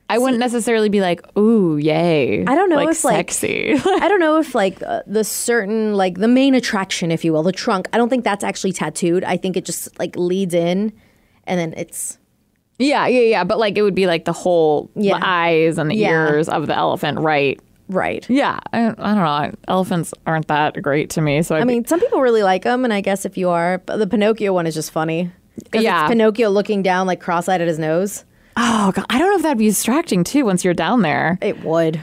I 0.09 0.17
wouldn't 0.17 0.39
necessarily 0.39 0.89
be 0.89 1.01
like, 1.01 1.21
ooh, 1.37 1.77
yay. 1.77 2.43
I 2.45 2.55
don't 2.55 2.69
know 2.69 2.77
like, 2.77 2.89
if, 2.89 3.03
like- 3.03 3.15
sexy. 3.31 3.73
I 3.85 4.07
don't 4.09 4.19
know 4.19 4.37
if 4.39 4.55
like 4.55 4.81
uh, 4.81 5.03
the 5.05 5.23
certain 5.23 5.93
like 5.93 6.17
the 6.17 6.27
main 6.27 6.55
attraction, 6.55 7.11
if 7.11 7.23
you 7.23 7.31
will, 7.31 7.43
the 7.43 7.51
trunk. 7.51 7.87
I 7.93 7.97
don't 7.97 8.09
think 8.09 8.23
that's 8.23 8.43
actually 8.43 8.73
tattooed. 8.73 9.23
I 9.23 9.37
think 9.37 9.55
it 9.55 9.65
just 9.65 9.97
like 9.99 10.15
leads 10.15 10.53
in, 10.55 10.91
and 11.45 11.59
then 11.59 11.73
it's 11.77 12.17
yeah, 12.79 13.05
yeah, 13.07 13.21
yeah. 13.21 13.43
But 13.43 13.59
like 13.59 13.77
it 13.77 13.83
would 13.83 13.93
be 13.95 14.07
like 14.07 14.25
the 14.25 14.33
whole 14.33 14.89
Yeah. 14.95 15.19
the 15.19 15.27
eyes 15.27 15.77
and 15.77 15.91
the 15.91 15.95
Yeah. 15.95 16.27
ears 16.29 16.49
of 16.49 16.65
the 16.67 16.75
elephant, 16.75 17.19
right? 17.19 17.59
right. 17.89 18.23
Yeah. 18.29 18.59
I, 18.71 18.87
I 18.89 19.15
don't 19.15 19.15
know. 19.15 19.51
Elephants 19.67 20.13
aren't 20.27 20.47
that 20.47 20.79
great 20.81 21.09
to 21.11 21.21
me. 21.21 21.41
So 21.43 21.55
I'd 21.55 21.61
I 21.61 21.65
be- 21.65 21.73
mean, 21.73 21.85
some 21.85 21.99
people 21.99 22.21
really 22.21 22.43
like 22.43 22.63
them, 22.63 22.83
and 22.83 22.93
I 22.93 23.01
guess 23.01 23.25
if 23.25 23.37
you 23.37 23.49
are, 23.49 23.79
but 23.79 23.97
the 23.97 24.07
Pinocchio 24.07 24.53
one 24.53 24.65
is 24.67 24.73
just 24.75 24.91
funny. 24.91 25.31
Yeah. 25.73 26.03
it's 26.05 26.09
Pinocchio 26.11 26.49
looking 26.49 26.81
down 26.83 27.05
like 27.05 27.19
cross-eyed 27.19 27.61
at 27.61 27.67
his 27.67 27.77
nose. 27.79 28.23
Oh, 28.57 28.91
God, 28.93 29.05
I 29.09 29.17
don't 29.19 29.29
know 29.29 29.35
if 29.37 29.41
that'd 29.43 29.57
be 29.57 29.67
distracting 29.67 30.23
too 30.23 30.45
once 30.45 30.63
you're 30.63 30.73
down 30.73 31.01
there. 31.01 31.37
It 31.41 31.63
would, 31.63 31.99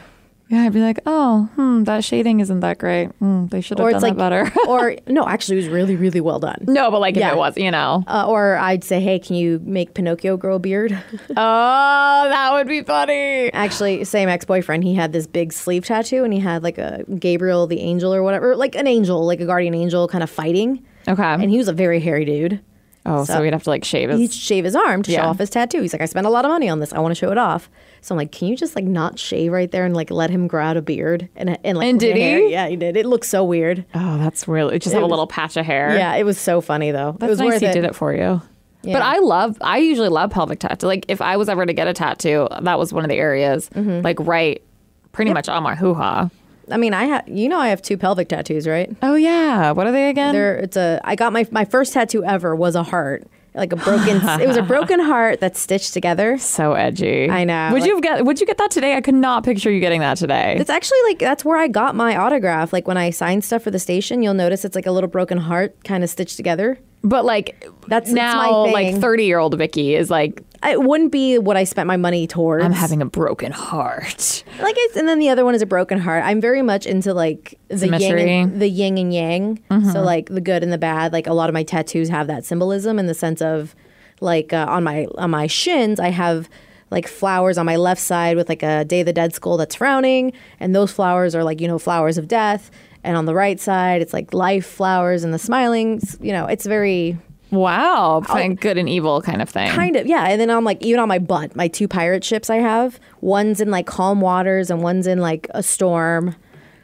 Yeah, 0.48 0.62
I'd 0.62 0.72
be 0.72 0.80
like, 0.80 1.00
oh, 1.06 1.48
hmm, 1.56 1.82
that 1.84 2.04
shading 2.04 2.38
isn't 2.40 2.60
that 2.60 2.78
great. 2.78 3.06
Hmm, 3.18 3.46
they 3.48 3.60
should 3.60 3.78
have 3.80 3.90
done 3.90 4.00
like 4.00 4.16
that 4.16 4.30
better. 4.30 4.52
or 4.68 4.94
no, 5.08 5.26
actually, 5.26 5.56
it 5.58 5.62
was 5.62 5.68
really, 5.68 5.96
really 5.96 6.20
well 6.20 6.38
done. 6.38 6.58
no, 6.62 6.90
but 6.90 7.00
like 7.00 7.16
if 7.16 7.20
Yeah. 7.20 7.32
it 7.32 7.36
was, 7.36 7.56
you 7.56 7.70
know. 7.72 8.04
Uh, 8.06 8.26
or 8.28 8.56
I'd 8.56 8.84
say, 8.84 9.00
hey, 9.00 9.18
can 9.18 9.34
you 9.36 9.60
make 9.64 9.94
Pinocchio 9.94 10.36
grow 10.36 10.54
a 10.54 10.58
beard? 10.60 10.92
oh, 11.30 11.34
that 11.34 12.50
would 12.52 12.68
be 12.68 12.82
funny. 12.82 13.52
Actually, 13.52 14.04
same 14.04 14.28
ex 14.28 14.44
boyfriend. 14.44 14.84
He 14.84 14.94
had 14.94 15.12
this 15.12 15.26
big 15.26 15.52
sleeve 15.52 15.84
tattoo, 15.84 16.22
and 16.24 16.32
he 16.32 16.38
had 16.40 16.62
like 16.62 16.78
a 16.78 17.04
Gabriel 17.18 17.66
the 17.66 17.80
angel 17.80 18.14
or 18.14 18.22
whatever, 18.22 18.54
like 18.56 18.74
an 18.76 18.86
angel, 18.86 19.26
like 19.26 19.40
a 19.40 19.46
guardian 19.46 19.74
angel, 19.74 20.06
kind 20.08 20.22
of 20.22 20.30
fighting. 20.30 20.84
Okay. 21.08 21.22
And 21.22 21.50
he 21.50 21.58
was 21.58 21.68
a 21.68 21.72
very 21.72 22.00
hairy 22.00 22.24
dude. 22.24 22.60
Oh, 23.06 23.24
so, 23.24 23.34
so- 23.34 23.40
we'd 23.42 23.52
have 23.54 23.62
to 23.62 23.70
like 23.70 23.84
shave 23.84 24.10
his. 24.10 24.18
He'd 24.20 24.32
shave 24.32 24.64
his 24.64 24.76
arm 24.76 25.02
to 25.04 25.10
show 25.12 25.22
off 25.22 25.38
his 25.38 25.48
tattoo. 25.48 25.80
He's 25.80 25.92
like, 25.94 26.02
I 26.02 26.06
spent 26.06 26.26
a 26.26 26.30
lot 26.30 26.44
of 26.44 26.50
money 26.50 26.68
on 26.68 26.80
this. 26.80 26.92
I 26.92 26.98
want 26.98 27.12
to 27.12 27.18
show 27.18 27.30
it 27.32 27.38
off. 27.38 27.70
So 28.02 28.14
I'm 28.14 28.18
like, 28.18 28.30
can 28.32 28.46
you 28.48 28.56
just 28.56 28.76
like 28.76 28.84
not 28.84 29.18
shave 29.18 29.50
right 29.50 29.70
there 29.70 29.84
and 29.84 29.94
like 29.94 30.10
let 30.10 30.28
him 30.30 30.46
grow 30.46 30.62
out 30.64 30.76
a 30.76 30.82
beard 30.82 31.28
and 31.36 31.58
and 31.64 31.78
like 31.78 31.88
And 31.88 31.98
did 31.98 32.16
hair? 32.16 32.38
he? 32.38 32.50
Yeah, 32.52 32.68
he 32.68 32.76
did. 32.76 32.96
It 32.96 33.06
looks 33.06 33.28
so 33.28 33.42
weird. 33.42 33.84
oh, 33.94 34.18
that's 34.18 34.46
really 34.46 34.78
just 34.78 34.92
have 34.94 35.02
a 35.02 35.06
little 35.06 35.26
patch 35.26 35.56
of 35.56 35.64
hair. 35.66 35.96
Yeah, 35.96 36.14
it 36.16 36.24
was 36.24 36.38
so 36.38 36.60
funny 36.60 36.90
though. 36.90 37.10
it 37.10 37.18
That's 37.20 37.30
was 37.30 37.38
nice 37.40 37.46
worth 37.52 37.60
he 37.62 37.66
it. 37.68 37.72
did 37.72 37.84
it 37.84 37.94
for 37.94 38.12
you. 38.14 38.42
But 38.84 39.02
I 39.02 39.18
love, 39.18 39.58
I 39.62 39.78
usually 39.78 40.08
love 40.10 40.30
pelvic 40.30 40.60
tattoo. 40.60 40.86
Like 40.86 41.06
if 41.08 41.20
I 41.20 41.36
was 41.36 41.48
ever 41.48 41.66
to 41.66 41.72
get 41.72 41.88
a 41.88 41.92
tattoo, 41.92 42.46
that 42.62 42.78
was 42.78 42.92
one 42.92 43.02
of 43.04 43.08
the 43.10 43.16
areas, 43.16 43.68
Mm-hmm. 43.70 44.02
like 44.04 44.20
right, 44.20 44.62
pretty 45.10 45.32
much 45.32 45.48
on 45.48 45.64
my 45.64 45.74
hoo 45.74 45.92
ha. 45.94 46.30
I 46.70 46.76
mean, 46.76 46.94
I 46.94 47.04
have 47.04 47.28
you 47.28 47.48
know 47.48 47.58
I 47.58 47.68
have 47.68 47.80
two 47.82 47.96
pelvic 47.96 48.28
tattoos, 48.28 48.66
right? 48.66 48.94
Oh 49.02 49.14
yeah. 49.14 49.70
What 49.72 49.86
are 49.86 49.92
they 49.92 50.08
again? 50.08 50.34
There, 50.34 50.56
it's 50.56 50.76
a. 50.76 51.00
I 51.04 51.14
got 51.14 51.32
my 51.32 51.46
my 51.50 51.64
first 51.64 51.92
tattoo 51.92 52.24
ever 52.24 52.56
was 52.56 52.74
a 52.74 52.82
heart, 52.82 53.24
like 53.54 53.72
a 53.72 53.76
broken. 53.76 54.16
it 54.40 54.48
was 54.48 54.56
a 54.56 54.62
broken 54.74 54.98
heart 55.00 55.38
that's 55.40 55.60
stitched 55.60 55.92
together. 55.94 56.38
so 56.38 56.72
edgy. 56.72 57.30
I 57.30 57.44
know, 57.44 57.70
Would 57.72 57.82
like- 57.82 57.88
you 57.88 58.00
get? 58.00 58.24
Would 58.24 58.40
you 58.40 58.46
get 58.46 58.58
that 58.58 58.70
today? 58.70 58.96
I 58.96 59.00
could 59.00 59.14
not 59.14 59.44
picture 59.44 59.70
you 59.70 59.78
getting 59.80 60.00
that 60.00 60.16
today. 60.16 60.56
It's 60.58 60.70
actually 60.70 60.98
like 61.04 61.18
that's 61.20 61.44
where 61.44 61.58
I 61.58 61.68
got 61.68 61.94
my 61.94 62.16
autograph. 62.16 62.72
Like 62.72 62.88
when 62.88 62.96
I 62.96 63.10
sign 63.10 63.42
stuff 63.42 63.62
for 63.62 63.70
the 63.70 63.78
station, 63.78 64.22
you'll 64.22 64.34
notice 64.34 64.64
it's 64.64 64.74
like 64.76 64.86
a 64.86 64.92
little 64.92 65.08
broken 65.10 65.38
heart 65.38 65.76
kind 65.84 66.02
of 66.02 66.10
stitched 66.10 66.36
together. 66.36 66.78
But 67.04 67.24
like 67.24 67.64
That's- 67.86 68.10
now, 68.12 68.64
thing. 68.64 68.72
like 68.72 68.96
thirty 69.00 69.24
year 69.26 69.38
old 69.38 69.56
Vicky 69.56 69.94
is 69.94 70.10
like, 70.10 70.42
It 70.66 70.82
wouldn't 70.82 71.12
be 71.12 71.38
what 71.38 71.56
I 71.56 71.64
spent 71.64 71.86
my 71.86 71.96
money 71.96 72.26
towards. 72.26 72.64
I'm 72.64 72.72
having 72.72 73.00
a 73.00 73.06
broken 73.06 73.52
heart. 73.52 74.44
like 74.60 74.74
it's, 74.76 74.96
and 74.96 75.08
then 75.08 75.18
the 75.18 75.28
other 75.28 75.44
one 75.44 75.54
is 75.54 75.62
a 75.62 75.66
broken 75.66 75.98
heart. 75.98 76.24
I'm 76.24 76.40
very 76.40 76.62
much 76.62 76.86
into 76.86 77.14
like 77.14 77.58
the 77.68 77.86
yin 77.98 78.18
and, 78.28 78.60
the 78.60 78.68
yin 78.68 78.98
and 78.98 79.14
yang. 79.14 79.62
So 79.92 80.02
like 80.02 80.28
the 80.28 80.40
good 80.40 80.62
and 80.62 80.72
the 80.72 80.78
bad. 80.78 81.12
Like 81.12 81.26
a 81.26 81.32
lot 81.32 81.48
of 81.48 81.54
my 81.54 81.62
tattoos 81.62 82.08
have 82.08 82.26
that 82.26 82.44
symbolism 82.44 82.98
in 82.98 83.06
the 83.06 83.14
sense 83.14 83.40
of 83.40 83.74
like 84.20 84.52
uh, 84.52 84.66
on 84.68 84.82
my 84.82 85.06
on 85.18 85.30
my 85.30 85.46
shins 85.46 86.00
I 86.00 86.08
have 86.08 86.48
like 86.90 87.06
flowers 87.08 87.58
on 87.58 87.66
my 87.66 87.76
left 87.76 88.00
side 88.00 88.36
with 88.36 88.48
like 88.48 88.62
a 88.62 88.84
Day 88.84 89.00
of 89.00 89.06
the 89.06 89.12
Dead 89.12 89.34
skull 89.34 89.56
that's 89.56 89.74
frowning, 89.74 90.32
and 90.60 90.74
those 90.74 90.92
flowers 90.92 91.34
are 91.34 91.44
like 91.44 91.60
you 91.60 91.68
know 91.68 91.78
flowers 91.78 92.18
of 92.18 92.28
death. 92.28 92.70
And 93.04 93.16
on 93.16 93.24
the 93.24 93.34
right 93.34 93.60
side, 93.60 94.02
it's 94.02 94.12
like 94.12 94.34
life 94.34 94.66
flowers 94.66 95.22
and 95.22 95.32
the 95.32 95.38
smiling. 95.38 96.00
You 96.20 96.32
know, 96.32 96.46
it's 96.46 96.66
very 96.66 97.16
Wow, 97.50 98.22
playing 98.24 98.56
good 98.56 98.76
and 98.76 98.88
evil 98.88 99.22
kind 99.22 99.40
of 99.40 99.48
thing. 99.48 99.70
Kind 99.70 99.96
of, 99.96 100.06
yeah. 100.06 100.26
And 100.28 100.40
then 100.40 100.50
I'm 100.50 100.64
like 100.64 100.82
even 100.82 101.00
on 101.00 101.08
my 101.08 101.18
butt, 101.18 101.54
my 101.54 101.68
two 101.68 101.86
pirate 101.88 102.24
ships 102.24 102.50
I 102.50 102.56
have, 102.56 102.98
one's 103.20 103.60
in 103.60 103.70
like 103.70 103.86
calm 103.86 104.20
waters 104.20 104.70
and 104.70 104.82
one's 104.82 105.06
in 105.06 105.20
like 105.20 105.46
a 105.50 105.62
storm. 105.62 106.34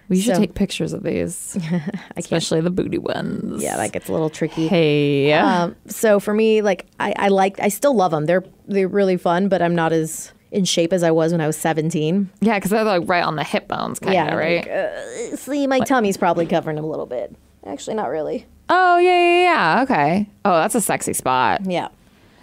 we 0.08 0.20
should 0.20 0.34
so- 0.36 0.40
take 0.40 0.54
pictures 0.54 0.92
of 0.92 1.02
these, 1.02 1.58
especially 2.16 2.60
the 2.60 2.70
booty 2.70 2.98
ones. 2.98 3.62
Yeah, 3.62 3.76
that 3.76 3.92
gets 3.92 4.08
a 4.08 4.12
little 4.12 4.30
tricky. 4.30 4.68
Hey. 4.68 5.32
Um, 5.32 5.74
so 5.86 6.20
for 6.20 6.32
me, 6.32 6.62
like 6.62 6.86
I, 7.00 7.12
I 7.16 7.28
like, 7.28 7.58
I 7.60 7.68
still 7.68 7.94
love 7.94 8.12
them. 8.12 8.26
They're 8.26 8.44
they're 8.68 8.88
really 8.88 9.16
fun, 9.16 9.48
but 9.48 9.62
I'm 9.62 9.74
not 9.74 9.92
as 9.92 10.32
in 10.52 10.64
shape 10.64 10.92
as 10.92 11.02
I 11.02 11.10
was 11.10 11.32
when 11.32 11.40
I 11.40 11.46
was 11.46 11.56
17. 11.56 12.30
yeah, 12.40 12.58
because 12.58 12.70
they're 12.70 12.84
like 12.84 13.08
right 13.08 13.24
on 13.24 13.36
the 13.36 13.44
hip 13.44 13.68
bones, 13.68 13.98
kind 13.98 14.10
of, 14.10 14.14
yeah, 14.14 14.34
right? 14.34 14.58
like, 14.58 15.32
uh, 15.32 15.36
see, 15.36 15.66
my 15.66 15.80
tummy's 15.80 16.18
probably 16.18 16.46
covering 16.46 16.76
them 16.76 16.84
a 16.84 16.88
little 16.88 17.06
bit. 17.06 17.34
Actually, 17.64 17.96
not 17.96 18.10
really. 18.10 18.46
Oh 18.74 18.98
yeah, 18.98 19.10
yeah, 19.10 19.42
yeah. 19.42 19.82
Okay. 19.82 20.28
Oh, 20.44 20.52
that's 20.56 20.74
a 20.74 20.80
sexy 20.80 21.12
spot. 21.12 21.60
Yeah. 21.66 21.88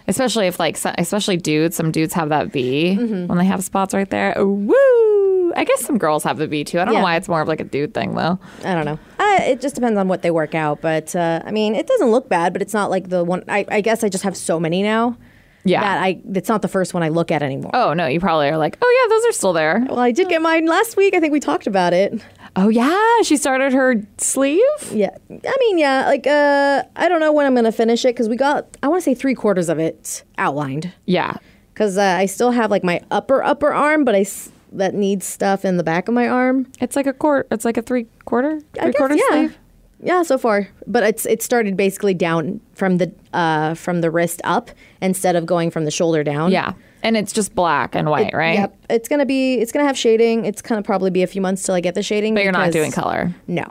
Especially 0.08 0.46
if 0.46 0.58
like, 0.58 0.76
especially 0.98 1.36
dudes. 1.36 1.76
Some 1.76 1.92
dudes 1.92 2.14
have 2.14 2.30
that 2.30 2.48
V 2.48 2.96
Mm-hmm. 2.98 3.26
when 3.26 3.38
they 3.38 3.44
have 3.44 3.62
spots 3.62 3.94
right 3.94 4.08
there. 4.10 4.32
Oh, 4.36 4.46
woo! 4.46 5.52
I 5.56 5.64
guess 5.64 5.80
some 5.84 5.98
girls 5.98 6.24
have 6.24 6.38
the 6.38 6.46
V 6.46 6.64
too. 6.64 6.80
I 6.80 6.84
don't 6.84 6.94
Yeah. 6.94 7.00
know 7.00 7.04
why 7.04 7.16
it's 7.16 7.28
more 7.28 7.40
of 7.40 7.48
like 7.48 7.60
a 7.60 7.64
dude 7.64 7.94
thing 7.94 8.14
though. 8.14 8.38
I 8.64 8.74
don't 8.74 8.84
know. 8.86 8.98
Uh, 9.18 9.38
it 9.42 9.60
just 9.60 9.74
depends 9.74 9.98
on 9.98 10.08
what 10.08 10.22
they 10.22 10.30
work 10.30 10.54
out. 10.54 10.80
But 10.80 11.14
uh, 11.14 11.42
I 11.44 11.50
mean, 11.52 11.74
it 11.74 11.86
doesn't 11.86 12.10
look 12.10 12.28
bad, 12.28 12.52
but 12.52 12.62
it's 12.62 12.74
not 12.74 12.90
like 12.90 13.08
the 13.08 13.22
one. 13.24 13.44
I, 13.48 13.64
I 13.68 13.80
guess 13.80 14.02
I 14.02 14.08
just 14.08 14.24
have 14.24 14.36
so 14.36 14.58
many 14.58 14.82
now. 14.82 15.16
Yeah. 15.64 15.80
That 15.82 16.02
I. 16.02 16.20
It's 16.34 16.48
not 16.48 16.62
the 16.62 16.68
first 16.68 16.94
one 16.94 17.02
I 17.02 17.08
look 17.10 17.30
at 17.30 17.42
anymore. 17.42 17.70
Oh 17.74 17.92
no, 17.92 18.06
you 18.06 18.18
probably 18.18 18.48
are 18.48 18.56
like, 18.58 18.78
oh 18.80 19.00
yeah, 19.02 19.14
those 19.14 19.26
are 19.28 19.32
still 19.32 19.52
there. 19.52 19.84
Well, 19.88 19.98
I 19.98 20.10
did 20.10 20.28
get 20.28 20.40
mine 20.42 20.66
last 20.66 20.96
week. 20.96 21.14
I 21.14 21.20
think 21.20 21.32
we 21.32 21.40
talked 21.40 21.66
about 21.66 21.92
it. 21.92 22.20
Oh 22.56 22.68
yeah, 22.68 23.22
she 23.22 23.36
started 23.36 23.72
her 23.72 24.02
sleeve. 24.18 24.60
Yeah. 24.92 25.16
I 25.30 25.56
mean, 25.60 25.78
yeah. 25.78 26.06
Like, 26.06 26.26
uh, 26.26 26.82
I 26.96 27.08
don't 27.08 27.20
know 27.20 27.32
when 27.32 27.46
I'm 27.46 27.54
gonna 27.54 27.72
finish 27.72 28.04
it 28.04 28.08
because 28.08 28.28
we 28.28 28.36
got. 28.36 28.66
I 28.82 28.88
want 28.88 29.02
to 29.02 29.04
say 29.04 29.14
three 29.14 29.34
quarters 29.34 29.68
of 29.68 29.78
it 29.78 30.24
outlined 30.36 30.92
Yeah. 31.06 31.34
because 31.72 31.96
uh, 31.96 32.02
I 32.18 32.26
still 32.26 32.50
have 32.50 32.70
like 32.70 32.82
my 32.84 33.00
upper 33.10 33.42
upper 33.42 33.72
arm, 33.72 34.04
but 34.04 34.14
I 34.14 34.20
s- 34.22 34.50
that 34.72 34.94
needs 34.94 35.26
stuff 35.26 35.64
in 35.64 35.76
the 35.76 35.84
back 35.84 36.08
of 36.08 36.14
my 36.14 36.28
arm. 36.28 36.66
It's 36.80 36.96
like 36.96 37.06
a 37.06 37.12
quarter. 37.12 37.46
It's 37.50 37.64
like 37.64 37.76
a 37.76 37.82
three 37.82 38.06
quarter, 38.24 38.60
I 38.78 38.82
three 38.82 38.92
guess, 38.92 38.96
quarter 38.98 39.14
yeah. 39.16 39.22
sleeve. 39.30 39.58
Yeah, 40.02 40.22
so 40.22 40.38
far, 40.38 40.68
but 40.86 41.02
it's 41.02 41.26
it 41.26 41.42
started 41.42 41.76
basically 41.76 42.14
down 42.14 42.60
from 42.74 42.96
the 42.98 43.12
uh, 43.32 43.74
from 43.74 44.00
the 44.00 44.10
wrist 44.10 44.40
up 44.44 44.70
instead 45.02 45.36
of 45.36 45.44
going 45.46 45.70
from 45.70 45.84
the 45.84 45.90
shoulder 45.90 46.24
down. 46.24 46.50
Yeah, 46.52 46.72
and 47.02 47.16
it's 47.16 47.32
just 47.32 47.54
black 47.54 47.94
and 47.94 48.08
white, 48.10 48.32
right? 48.34 48.58
Yep. 48.58 48.76
It's 48.90 49.08
gonna 49.08 49.26
be. 49.26 49.54
It's 49.54 49.72
gonna 49.72 49.86
have 49.86 49.96
shading. 49.98 50.44
It's 50.44 50.62
gonna 50.62 50.82
probably 50.82 51.10
be 51.10 51.22
a 51.22 51.26
few 51.26 51.40
months 51.40 51.62
till 51.62 51.74
I 51.74 51.80
get 51.80 51.94
the 51.94 52.02
shading. 52.02 52.34
But 52.34 52.44
you're 52.44 52.52
not 52.52 52.72
doing 52.72 52.92
color. 52.92 53.34
No. 53.46 53.64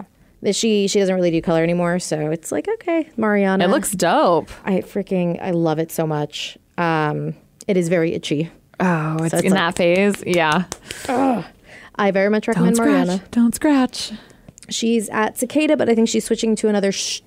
She 0.51 0.88
she 0.88 1.00
doesn't 1.00 1.13
really 1.13 1.31
do 1.31 1.41
color 1.41 1.63
anymore, 1.63 2.00
so 2.00 2.31
it's 2.31 2.51
like 2.51 2.67
okay, 2.75 3.09
Mariana. 3.17 3.65
It 3.65 3.69
looks 3.69 3.91
dope. 3.91 4.50
I 4.63 4.79
freaking 4.81 5.41
I 5.41 5.51
love 5.51 5.79
it 5.79 5.91
so 5.91 6.07
much. 6.07 6.57
Um, 6.77 7.36
it 7.67 7.75
is 7.75 7.89
very 7.89 8.13
itchy. 8.13 8.50
Oh, 8.79 9.17
it's, 9.24 9.33
it's 9.33 9.43
in 9.43 9.51
like- 9.51 9.59
that 9.59 9.75
phase. 9.75 10.24
Yeah. 10.25 10.63
I 11.95 12.12
very 12.12 12.29
much 12.29 12.45
Don't 12.45 12.53
recommend 12.55 12.77
scratch. 12.77 12.89
Mariana. 13.07 13.24
Don't 13.31 13.53
scratch. 13.53 14.13
She's 14.69 15.09
at 15.09 15.38
Cicada, 15.38 15.75
but 15.77 15.89
I 15.89 15.95
think 15.95 16.09
she's 16.09 16.25
switching 16.25 16.55
to 16.57 16.67
another 16.67 16.91
sh- 16.91 17.21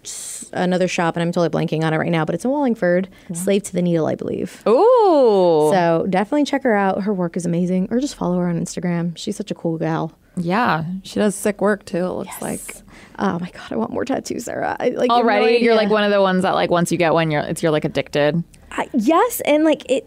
another 0.52 0.88
shop, 0.88 1.16
and 1.16 1.22
I'm 1.22 1.32
totally 1.32 1.48
blanking 1.48 1.82
on 1.84 1.92
it 1.94 1.96
right 1.98 2.10
now. 2.10 2.24
But 2.24 2.34
it's 2.34 2.44
in 2.44 2.50
Wallingford. 2.50 3.08
Slave 3.32 3.62
to 3.64 3.72
the 3.72 3.82
Needle, 3.82 4.06
I 4.06 4.14
believe. 4.14 4.62
Ooh. 4.66 5.70
So 5.72 6.06
definitely 6.08 6.44
check 6.44 6.62
her 6.64 6.74
out. 6.74 7.02
Her 7.02 7.12
work 7.14 7.36
is 7.36 7.46
amazing, 7.46 7.88
or 7.90 8.00
just 8.00 8.14
follow 8.14 8.38
her 8.38 8.48
on 8.48 8.60
Instagram. 8.60 9.16
She's 9.16 9.36
such 9.36 9.50
a 9.50 9.54
cool 9.54 9.78
gal. 9.78 10.12
yeah, 10.36 10.84
she 11.02 11.16
does 11.20 11.34
sick 11.34 11.60
work 11.60 11.84
too. 11.84 11.98
It 12.06 12.12
looks 12.12 12.40
like 12.42 12.76
Oh 13.18 13.38
my 13.38 13.50
god, 13.50 13.70
I 13.70 13.76
want 13.76 13.90
more 13.90 14.04
tattoos, 14.04 14.44
Sara. 14.44 14.76
I, 14.80 14.88
like 14.90 15.10
you 15.10 15.16
have 15.16 15.24
no 15.26 15.30
already 15.30 15.56
you're 15.58 15.74
like 15.74 15.90
one 15.90 16.04
of 16.04 16.10
the 16.10 16.22
ones 16.22 16.42
that 16.42 16.52
like 16.54 16.70
once 16.70 16.90
you 16.90 16.96
get 16.98 17.12
one, 17.12 17.30
you're 17.30 17.42
it's 17.42 17.62
you're 17.62 17.72
like 17.72 17.84
addicted. 17.84 18.42
I, 18.70 18.88
yes, 18.94 19.40
and 19.44 19.64
like 19.64 19.82
it. 19.90 20.04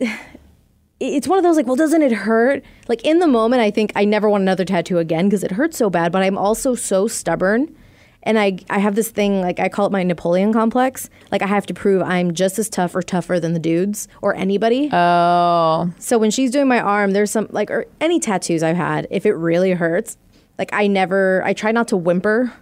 It's 0.99 1.27
one 1.27 1.37
of 1.37 1.43
those 1.43 1.57
like, 1.57 1.65
well, 1.67 1.75
doesn't 1.75 2.01
it 2.01 2.11
hurt? 2.13 2.63
Like 2.87 3.03
in 3.03 3.19
the 3.19 3.27
moment, 3.27 3.61
I 3.61 3.69
think 3.69 3.91
I 3.95 4.05
never 4.05 4.29
want 4.29 4.41
another 4.43 4.63
tattoo 4.63 4.97
again 4.97 5.25
because 5.27 5.43
it 5.43 5.51
hurts 5.51 5.77
so 5.77 5.89
bad. 5.89 6.11
But 6.11 6.23
I'm 6.23 6.37
also 6.37 6.73
so 6.73 7.07
stubborn, 7.07 7.75
and 8.23 8.39
I 8.39 8.59
I 8.69 8.79
have 8.79 8.95
this 8.95 9.09
thing 9.09 9.41
like 9.41 9.59
I 9.59 9.67
call 9.67 9.87
it 9.87 9.91
my 9.91 10.03
Napoleon 10.03 10.53
complex. 10.53 11.09
Like 11.31 11.41
I 11.41 11.47
have 11.47 11.65
to 11.65 11.73
prove 11.73 12.01
I'm 12.01 12.33
just 12.33 12.57
as 12.59 12.69
tough 12.69 12.95
or 12.95 13.01
tougher 13.01 13.41
than 13.41 13.51
the 13.53 13.59
dudes 13.59 14.07
or 14.21 14.33
anybody. 14.35 14.89
Oh, 14.93 15.91
So 15.99 16.17
when 16.17 16.31
she's 16.31 16.49
doing 16.49 16.67
my 16.69 16.79
arm, 16.79 17.11
there's 17.11 17.29
some 17.31 17.47
like 17.51 17.69
or 17.71 17.85
any 17.99 18.21
tattoos 18.21 18.63
I've 18.63 18.77
had, 18.77 19.05
if 19.11 19.25
it 19.25 19.33
really 19.33 19.71
hurts, 19.73 20.15
like 20.57 20.69
I 20.71 20.87
never 20.87 21.43
I 21.43 21.51
try 21.53 21.73
not 21.73 21.89
to 21.89 21.97
whimper 21.97 22.53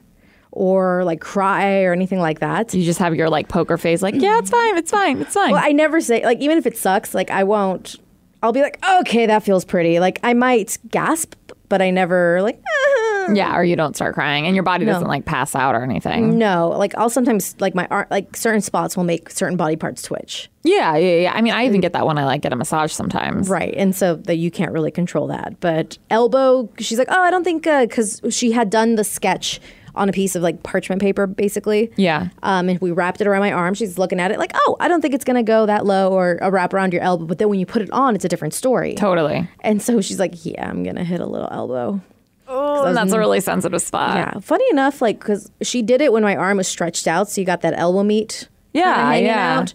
or 0.52 1.04
like 1.04 1.20
cry 1.20 1.84
or 1.84 1.94
anything 1.94 2.20
like 2.20 2.40
that. 2.40 2.74
you 2.74 2.84
just 2.84 3.00
have 3.00 3.16
your 3.16 3.30
like 3.30 3.48
poker 3.48 3.78
face, 3.78 4.02
like 4.02 4.16
yeah, 4.16 4.40
it's 4.40 4.50
fine, 4.50 4.78
it's 4.78 4.92
fine, 4.92 5.22
it's 5.22 5.34
fine. 5.36 5.52
Well, 5.52 5.62
I 5.64 5.72
never 5.72 6.02
say 6.02 6.24
like 6.26 6.40
even 6.40 6.58
if 6.58 6.66
it 6.66 6.78
sucks, 6.78 7.14
like 7.14 7.30
I 7.30 7.44
won't 7.44 7.96
I'll 8.44 8.52
be 8.54 8.62
like, 8.62 8.78
"Okay, 9.00 9.26
that 9.26 9.42
feels 9.42 9.66
pretty." 9.66 10.00
Like 10.00 10.20
I 10.22 10.34
might 10.34 10.78
gasp, 10.90 11.34
but 11.70 11.82
I 11.82 11.90
never 11.90 12.42
like 12.44 12.62
"Ah." 12.64 13.32
yeah, 13.34 13.56
or 13.56 13.64
you 13.64 13.76
don't 13.78 13.96
start 13.96 14.14
crying, 14.16 14.46
and 14.46 14.54
your 14.56 14.64
body 14.64 14.84
No. 14.86 14.92
doesn't 14.92 15.08
like 15.08 15.24
pass 15.26 15.56
out 15.56 15.76
or 15.76 15.82
anything. 15.82 16.38
no, 16.38 16.70
like 16.78 16.94
I'll 16.98 17.10
sometimes 17.10 17.56
like 17.62 17.74
my 17.74 17.88
arm 17.90 18.06
like 18.12 18.36
certain 18.36 18.60
spots 18.62 18.98
will 18.98 19.06
make 19.06 19.30
certain 19.30 19.56
body 19.56 19.78
parts 19.78 20.02
twitch. 20.02 20.50
Yeah, 20.64 20.96
yeah, 20.98 21.16
yeah. 21.22 21.34
I 21.34 21.42
mean, 21.42 21.54
I 21.54 21.66
even 21.66 21.80
get 21.82 21.94
that 21.94 22.06
when 22.06 22.18
I 22.18 22.26
like 22.26 22.42
get 22.42 22.52
a 22.54 22.56
massage 22.58 22.92
sometimes. 22.92 23.50
Right. 23.50 23.74
And 23.78 23.96
so 23.96 24.16
that 24.16 24.36
you 24.36 24.52
can't 24.52 24.72
really 24.74 24.92
control 24.92 25.28
that. 25.28 25.60
But 25.62 25.98
elbow, 26.10 26.70
she's 26.80 26.98
like, 27.00 27.10
oh, 27.12 27.22
I 27.22 27.32
don't 27.32 27.44
think, 27.44 27.64
because 27.64 28.22
she 28.30 28.52
had 28.52 28.70
done 28.70 28.96
the 28.96 29.04
sketch 29.04 29.60
on 29.96 30.10
a 30.10 30.12
piece 30.12 30.36
of 30.36 30.42
like 30.42 30.64
parchment 30.64 31.02
paper, 31.02 31.28
basically. 31.28 31.92
Yeah. 31.96 32.30
Um, 32.42 32.70
and 32.70 32.80
we 32.82 32.92
wrapped 32.92 33.22
it 33.22 33.28
around 33.28 33.42
my 33.42 33.52
arm. 33.52 33.74
She's 33.74 33.98
looking 33.98 34.20
at 34.20 34.32
it 34.32 34.40
like, 34.40 34.52
oh, 34.56 34.78
I 34.80 34.88
don't 34.88 35.02
think 35.02 35.14
it's 35.14 35.26
going 35.26 35.36
to 35.36 35.44
go 35.44 35.66
that 35.66 35.86
low 35.86 36.12
or 36.12 36.40
a 36.42 36.50
wrap 36.50 36.74
around 36.74 36.94
your 36.94 37.02
elbow. 37.02 37.26
But 37.26 37.38
then 37.38 37.50
when 37.50 37.60
you 37.60 37.66
put 37.66 37.82
it 37.82 37.92
on, 37.92 38.16
it's 38.16 38.26
a 38.26 38.30
different 38.30 38.54
story. 38.54 38.96
Totally. 38.96 39.48
And 39.62 39.82
so 39.82 40.02
she's 40.02 40.20
like, 40.20 40.46
yeah, 40.46 40.70
I'm 40.70 40.84
going 40.84 40.96
to 40.96 41.04
hit 41.04 41.20
a 41.20 41.26
little 41.26 41.50
elbow. 41.52 42.02
Oh, 42.48 42.86
and 42.86 42.98
that's 42.98 43.14
a 43.14 43.20
really 43.20 43.40
sensitive 43.40 43.82
spot. 43.82 44.18
Yeah. 44.18 44.40
Funny 44.40 44.66
enough, 44.70 45.02
like, 45.02 45.20
because 45.20 45.50
she 45.62 45.82
did 45.82 46.02
it 46.02 46.12
when 46.12 46.24
my 46.24 46.36
arm 46.36 46.58
was 46.58 46.68
stretched 46.68 47.08
out. 47.08 47.30
So 47.30 47.40
you 47.42 47.46
got 47.46 47.62
that 47.62 47.74
elbow 47.78 48.04
meat. 48.04 48.50
Yeah, 48.74 49.14
yeah. 49.16 49.60
Out, 49.60 49.74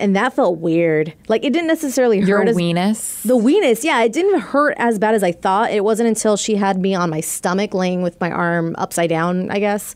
and 0.00 0.16
that 0.16 0.32
felt 0.32 0.58
weird. 0.58 1.14
Like, 1.28 1.44
it 1.44 1.52
didn't 1.52 1.68
necessarily 1.68 2.18
Your 2.20 2.38
hurt 2.38 2.48
as 2.48 2.56
weenus. 2.56 3.22
the 3.22 3.36
weenus, 3.36 3.84
yeah, 3.84 4.02
it 4.02 4.12
didn't 4.12 4.40
hurt 4.40 4.74
as 4.78 4.98
bad 4.98 5.14
as 5.14 5.22
I 5.22 5.32
thought. 5.32 5.70
It 5.70 5.84
wasn't 5.84 6.08
until 6.08 6.36
she 6.36 6.56
had 6.56 6.78
me 6.78 6.94
on 6.94 7.10
my 7.10 7.20
stomach, 7.20 7.74
laying 7.74 8.02
with 8.02 8.20
my 8.20 8.30
arm 8.30 8.74
upside 8.78 9.10
down, 9.10 9.50
I 9.50 9.58
guess, 9.58 9.94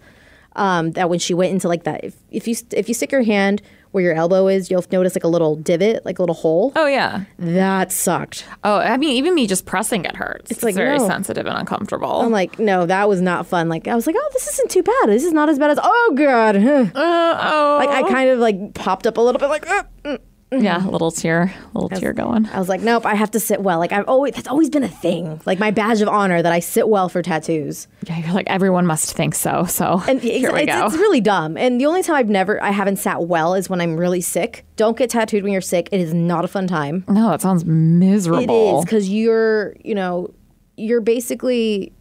um, 0.55 0.93
that 0.93 1.11
when 1.11 1.19
she 1.19 1.35
went 1.35 1.53
into 1.53 1.69
like 1.69 1.85
that. 1.85 2.05
If, 2.05 2.15
if 2.31 2.47
you 2.47 2.55
if 2.71 2.89
you 2.89 2.95
stick 2.95 3.11
your 3.11 3.23
hand 3.25 3.63
where 3.95 4.03
your 4.03 4.15
elbow 4.15 4.49
is, 4.49 4.71
you'll 4.71 4.85
notice 4.91 5.15
like 5.15 5.23
a 5.25 5.29
little 5.29 5.55
divot, 5.57 6.05
like 6.05 6.19
a 6.19 6.23
little 6.23 6.35
hole. 6.35 6.73
oh 6.75 6.87
yeah. 6.87 7.25
That 7.39 7.93
sucked. 7.93 8.45
Oh, 8.65 8.79
I 8.79 8.97
mean, 8.97 9.11
even 9.11 9.35
me 9.35 9.47
just 9.47 9.67
pressing 9.67 10.05
it 10.05 10.17
hurts. 10.17 10.51
It's, 10.51 10.63
like, 10.65 10.75
very 10.75 10.99
no. 10.99 11.07
sensitive 11.07 11.47
and 11.47 11.57
uncomfortable. 11.57 12.21
I'm 12.21 12.33
like, 12.33 12.59
no, 12.59 12.87
that 12.87 13.09
was 13.09 13.21
not 13.21 13.47
fun. 13.47 13.69
Like 13.69 13.87
I 13.87 13.95
was 13.95 14.07
like, 14.07 14.17
oh, 14.19 14.29
this 14.33 14.49
isn't 14.49 14.71
too 14.71 14.83
bad. 14.83 15.09
This 15.09 15.23
is 15.25 15.33
not 15.33 15.49
as 15.49 15.59
bad 15.59 15.71
as 15.71 15.79
oh 15.83 16.15
god. 16.17 16.57
Huh. 16.65 16.91
oh, 17.53 17.77
Like 17.79 17.89
I 17.91 18.09
kind 18.09 18.31
of 18.31 18.39
like 18.41 18.75
popped 18.75 19.07
up 19.07 19.17
a 19.17 19.21
little 19.21 19.39
bit, 19.39 19.49
like. 19.49 19.69
"Uh." 19.71 20.19
Yeah, 20.53 20.87
a 20.87 20.89
little 20.89 21.11
tear, 21.11 21.53
a 21.75 21.79
little 21.79 21.89
tear 21.99 22.13
going. 22.13 22.47
I 22.47 22.59
was 22.61 22.69
like, 22.69 22.81
nope, 22.81 23.05
I 23.07 23.15
have 23.17 23.31
to 23.33 23.41
sit 23.41 23.61
well. 23.61 23.79
Like 23.81 23.91
I've 23.93 24.07
always 24.09 24.35
that's 24.35 24.47
always 24.47 24.71
been 24.71 24.85
a 24.85 24.89
thing. 24.89 25.41
Like 25.47 25.59
my 25.59 25.71
badge 25.73 26.01
of 26.01 26.09
honor 26.09 26.43
that 26.43 26.53
I 26.53 26.61
sit 26.61 26.89
well 26.89 27.09
for 27.09 27.23
tattoos. 27.23 27.89
Yeah, 28.07 28.19
you're 28.19 28.33
like 28.33 28.47
everyone 28.49 28.87
must 28.87 29.15
think 29.15 29.35
so. 29.35 29.65
So 29.65 30.01
And 30.07 30.21
here 30.23 30.53
we 30.53 30.61
it's, 30.63 30.73
go. 30.73 30.87
it's 30.87 30.95
really 30.97 31.21
dumb. 31.21 31.57
And 31.57 31.81
the 31.81 31.87
only 31.87 32.03
time 32.05 32.17
I've 32.17 32.29
never 32.29 32.63
I 32.63 32.71
haven't 32.71 32.97
sat 32.99 33.25
well 33.27 33.55
is 33.55 33.69
when 33.69 33.81
I'm 33.81 33.97
really 33.97 34.21
sick. 34.21 34.65
Don't 34.77 34.97
get 34.97 35.11
tattooed 35.11 35.43
when 35.43 35.53
you're 35.53 35.61
sick. 35.61 35.89
It 35.91 36.01
is 36.01 36.15
not 36.15 36.45
a 36.45 36.49
fun 36.49 36.67
time. 36.69 37.05
no, 37.09 37.31
that 37.31 37.41
sounds 37.41 37.65
miserable. 37.65 38.79
is 38.81 38.85
because 38.85 39.09
you're, 39.09 39.75
you 39.85 39.95
know, 39.97 40.33
you're 40.77 41.01
basically 41.01 41.93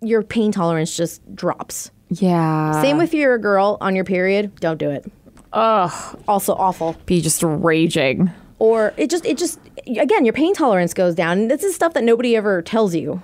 your 0.00 0.22
pain 0.22 0.52
tolerance 0.52 0.96
just 0.96 1.20
drops. 1.34 1.90
Yeah. 2.10 2.80
Same 2.82 2.98
with 2.98 3.12
you're 3.14 3.34
a 3.34 3.38
girl 3.40 3.78
on 3.80 3.94
your 3.94 4.04
period, 4.04 4.54
don't 4.60 4.78
do 4.78 4.90
it. 4.90 5.10
Ugh. 5.54 6.18
Also 6.28 6.54
awful. 6.54 6.96
Be 7.06 7.20
just 7.20 7.42
raging. 7.42 8.30
Or 8.58 8.92
it 8.96 9.08
just 9.10 9.24
it 9.24 9.38
just 9.38 9.58
again, 9.86 10.24
your 10.24 10.34
pain 10.34 10.54
tolerance 10.54 10.94
goes 10.94 11.14
down. 11.14 11.38
And 11.38 11.50
this 11.50 11.62
is 11.62 11.74
stuff 11.74 11.94
that 11.94 12.04
nobody 12.04 12.36
ever 12.36 12.62
tells 12.62 12.94
you. 12.94 13.22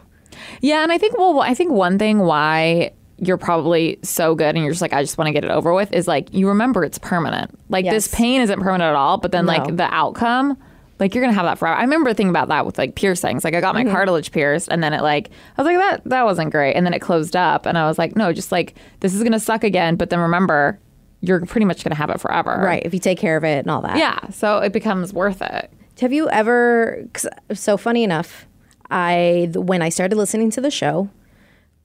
Yeah, 0.61 0.83
and 0.83 0.91
I 0.93 0.99
think 0.99 1.17
well, 1.19 1.41
I 1.41 1.55
think 1.55 1.71
one 1.73 1.99
thing 1.99 2.21
why 2.21 2.93
you're 3.19 3.37
probably 3.37 3.99
so 4.03 4.35
good 4.35 4.55
and 4.55 4.65
you're 4.65 4.71
just 4.73 4.81
like 4.81 4.95
I 4.95 5.03
just 5.03 5.19
want 5.19 5.27
to 5.29 5.33
get 5.33 5.45
it 5.45 5.51
over 5.51 5.75
with 5.75 5.93
is 5.93 6.09
like 6.09 6.33
you 6.33 6.49
remember 6.49 6.85
it's 6.85 6.99
permanent. 6.99 7.59
Like 7.69 7.85
this 7.85 8.09
pain 8.09 8.41
isn't 8.41 8.61
permanent 8.61 8.89
at 8.89 8.95
all, 8.95 9.19
but 9.19 9.31
then 9.33 9.45
No. 9.47 9.53
like 9.53 9.77
the 9.77 9.93
outcome 9.95 10.57
like 10.99 11.15
you're 11.15 11.23
gonna 11.25 11.33
have 11.35 11.45
that 11.47 11.59
forever. 11.59 11.77
I 11.79 11.83
remember 11.83 12.13
thinking 12.13 12.29
about 12.31 12.49
that 12.49 12.67
with 12.67 12.77
like 12.77 12.95
piercings. 12.95 13.43
Like 13.45 13.55
I 13.55 13.61
got 13.61 13.75
my 13.75 13.85
Mm-hmm. 13.85 13.93
cartilage 13.93 14.33
pierced, 14.33 14.69
and 14.71 14.83
then 14.83 14.93
it 14.93 15.01
like 15.03 15.31
I 15.57 15.63
was 15.63 15.67
like 15.67 15.79
that 15.79 16.05
that 16.11 16.25
wasn't 16.25 16.51
great, 16.51 16.75
and 16.75 16.85
then 16.85 16.93
it 16.93 16.99
closed 17.01 17.35
up, 17.37 17.65
and 17.67 17.79
I 17.79 17.87
was 17.87 17.97
like, 17.99 18.17
no, 18.17 18.33
just 18.35 18.53
like 18.53 18.75
this 19.01 19.15
is 19.15 19.23
gonna 19.23 19.41
suck 19.41 19.65
again. 19.65 19.97
But 19.97 20.11
then 20.11 20.19
remember, 20.19 20.79
you're 21.21 21.45
pretty 21.47 21.65
much 21.67 21.85
gonna 21.85 21.95
have 21.97 22.11
it 22.11 22.21
forever, 22.21 22.59
Right. 22.63 22.83
If 22.85 22.95
you 22.95 23.01
take 23.01 23.19
care 23.19 23.37
of 23.37 23.45
it 23.45 23.59
and 23.61 23.71
all 23.71 23.83
that. 23.83 23.97
Yeah, 23.99 24.19
so 24.31 24.59
it 24.59 24.73
becomes 24.73 25.13
worth 25.13 25.43
it. 25.43 25.71
Have 26.01 26.13
you 26.13 26.29
ever? 26.31 27.03
'cause- 27.13 27.29
So 27.53 27.77
funny 27.77 28.03
enough, 28.05 28.47
I 28.91 29.51
when 29.55 29.83
I 29.83 29.89
started 29.91 30.17
listening 30.17 30.51
to 30.53 30.61
the 30.61 30.71
show, 30.71 31.11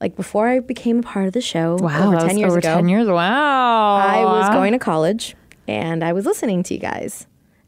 like 0.00 0.16
before 0.16 0.48
I 0.48 0.60
became 0.60 1.00
a 1.00 1.02
part 1.02 1.26
of 1.26 1.32
the 1.32 1.40
show, 1.40 1.78
over 2.08 2.16
ten 2.26 2.38
years 2.38 2.50
over 2.50 2.58
ago, 2.58 2.74
ten 2.76 2.88
years. 2.88 3.06
Wow, 3.08 3.96
I 3.96 4.24
was 4.24 4.48
going 4.50 4.72
to 4.72 4.78
college 4.78 5.36
and 5.68 6.02
I 6.02 6.12
was 6.12 6.24
listening 6.26 6.62
to 6.64 6.74
you 6.74 6.80
guys. 6.80 7.26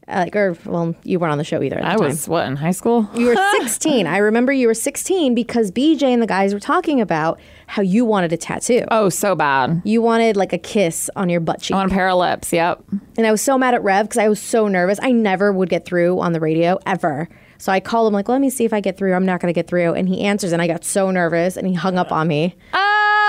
Uh, 0.09 0.19
Like, 0.25 0.35
or 0.35 0.57
well, 0.65 0.95
you 1.03 1.19
weren't 1.19 1.31
on 1.31 1.37
the 1.37 1.43
show 1.43 1.61
either. 1.61 1.79
I 1.83 1.95
time. 1.95 1.99
was 1.99 2.27
what 2.27 2.45
in 2.47 2.55
high 2.55 2.71
school? 2.71 3.07
You 3.15 3.27
were 3.27 3.35
16. 3.61 4.07
I 4.07 4.17
remember 4.17 4.51
you 4.51 4.67
were 4.67 4.73
16 4.73 5.35
because 5.35 5.71
BJ 5.71 6.03
and 6.03 6.21
the 6.21 6.27
guys 6.27 6.53
were 6.53 6.59
talking 6.59 6.99
about 6.99 7.39
how 7.67 7.81
you 7.81 8.03
wanted 8.05 8.33
a 8.33 8.37
tattoo. 8.37 8.83
Oh, 8.89 9.09
so 9.09 9.35
bad. 9.35 9.81
You 9.85 10.01
wanted 10.01 10.35
like 10.35 10.51
a 10.53 10.57
kiss 10.57 11.09
on 11.15 11.29
your 11.29 11.39
butt 11.39 11.61
cheek. 11.61 11.75
on 11.77 11.85
a 11.85 11.89
pair 11.89 12.09
of 12.09 12.17
lips. 12.17 12.51
Yep. 12.51 12.83
And 13.17 13.27
I 13.27 13.31
was 13.31 13.41
so 13.41 13.57
mad 13.57 13.73
at 13.73 13.83
Rev 13.83 14.07
because 14.07 14.17
I 14.17 14.27
was 14.27 14.41
so 14.41 14.67
nervous. 14.67 14.99
I 15.01 15.11
never 15.11 15.53
would 15.53 15.69
get 15.69 15.85
through 15.85 16.19
on 16.19 16.33
the 16.33 16.39
radio 16.39 16.79
ever. 16.85 17.29
So 17.59 17.71
I 17.73 17.79
called 17.81 18.07
him 18.07 18.13
like, 18.13 18.29
let 18.29 18.39
me 18.39 18.49
see 18.49 18.63
if 18.63 18.71
I 18.73 18.79
get 18.79 18.97
through. 18.97 19.13
I'm 19.13 19.25
not 19.25 19.41
going 19.41 19.53
to 19.53 19.57
get 19.57 19.67
through. 19.67 19.93
And 19.93 20.07
he 20.07 20.21
answers, 20.21 20.53
and 20.53 20.61
I 20.61 20.67
got 20.67 20.85
so 20.85 21.11
nervous, 21.11 21.57
and 21.57 21.67
he 21.67 21.73
hung 21.73 21.97
up 21.97 22.09
on 22.11 22.27
me. 22.29 22.55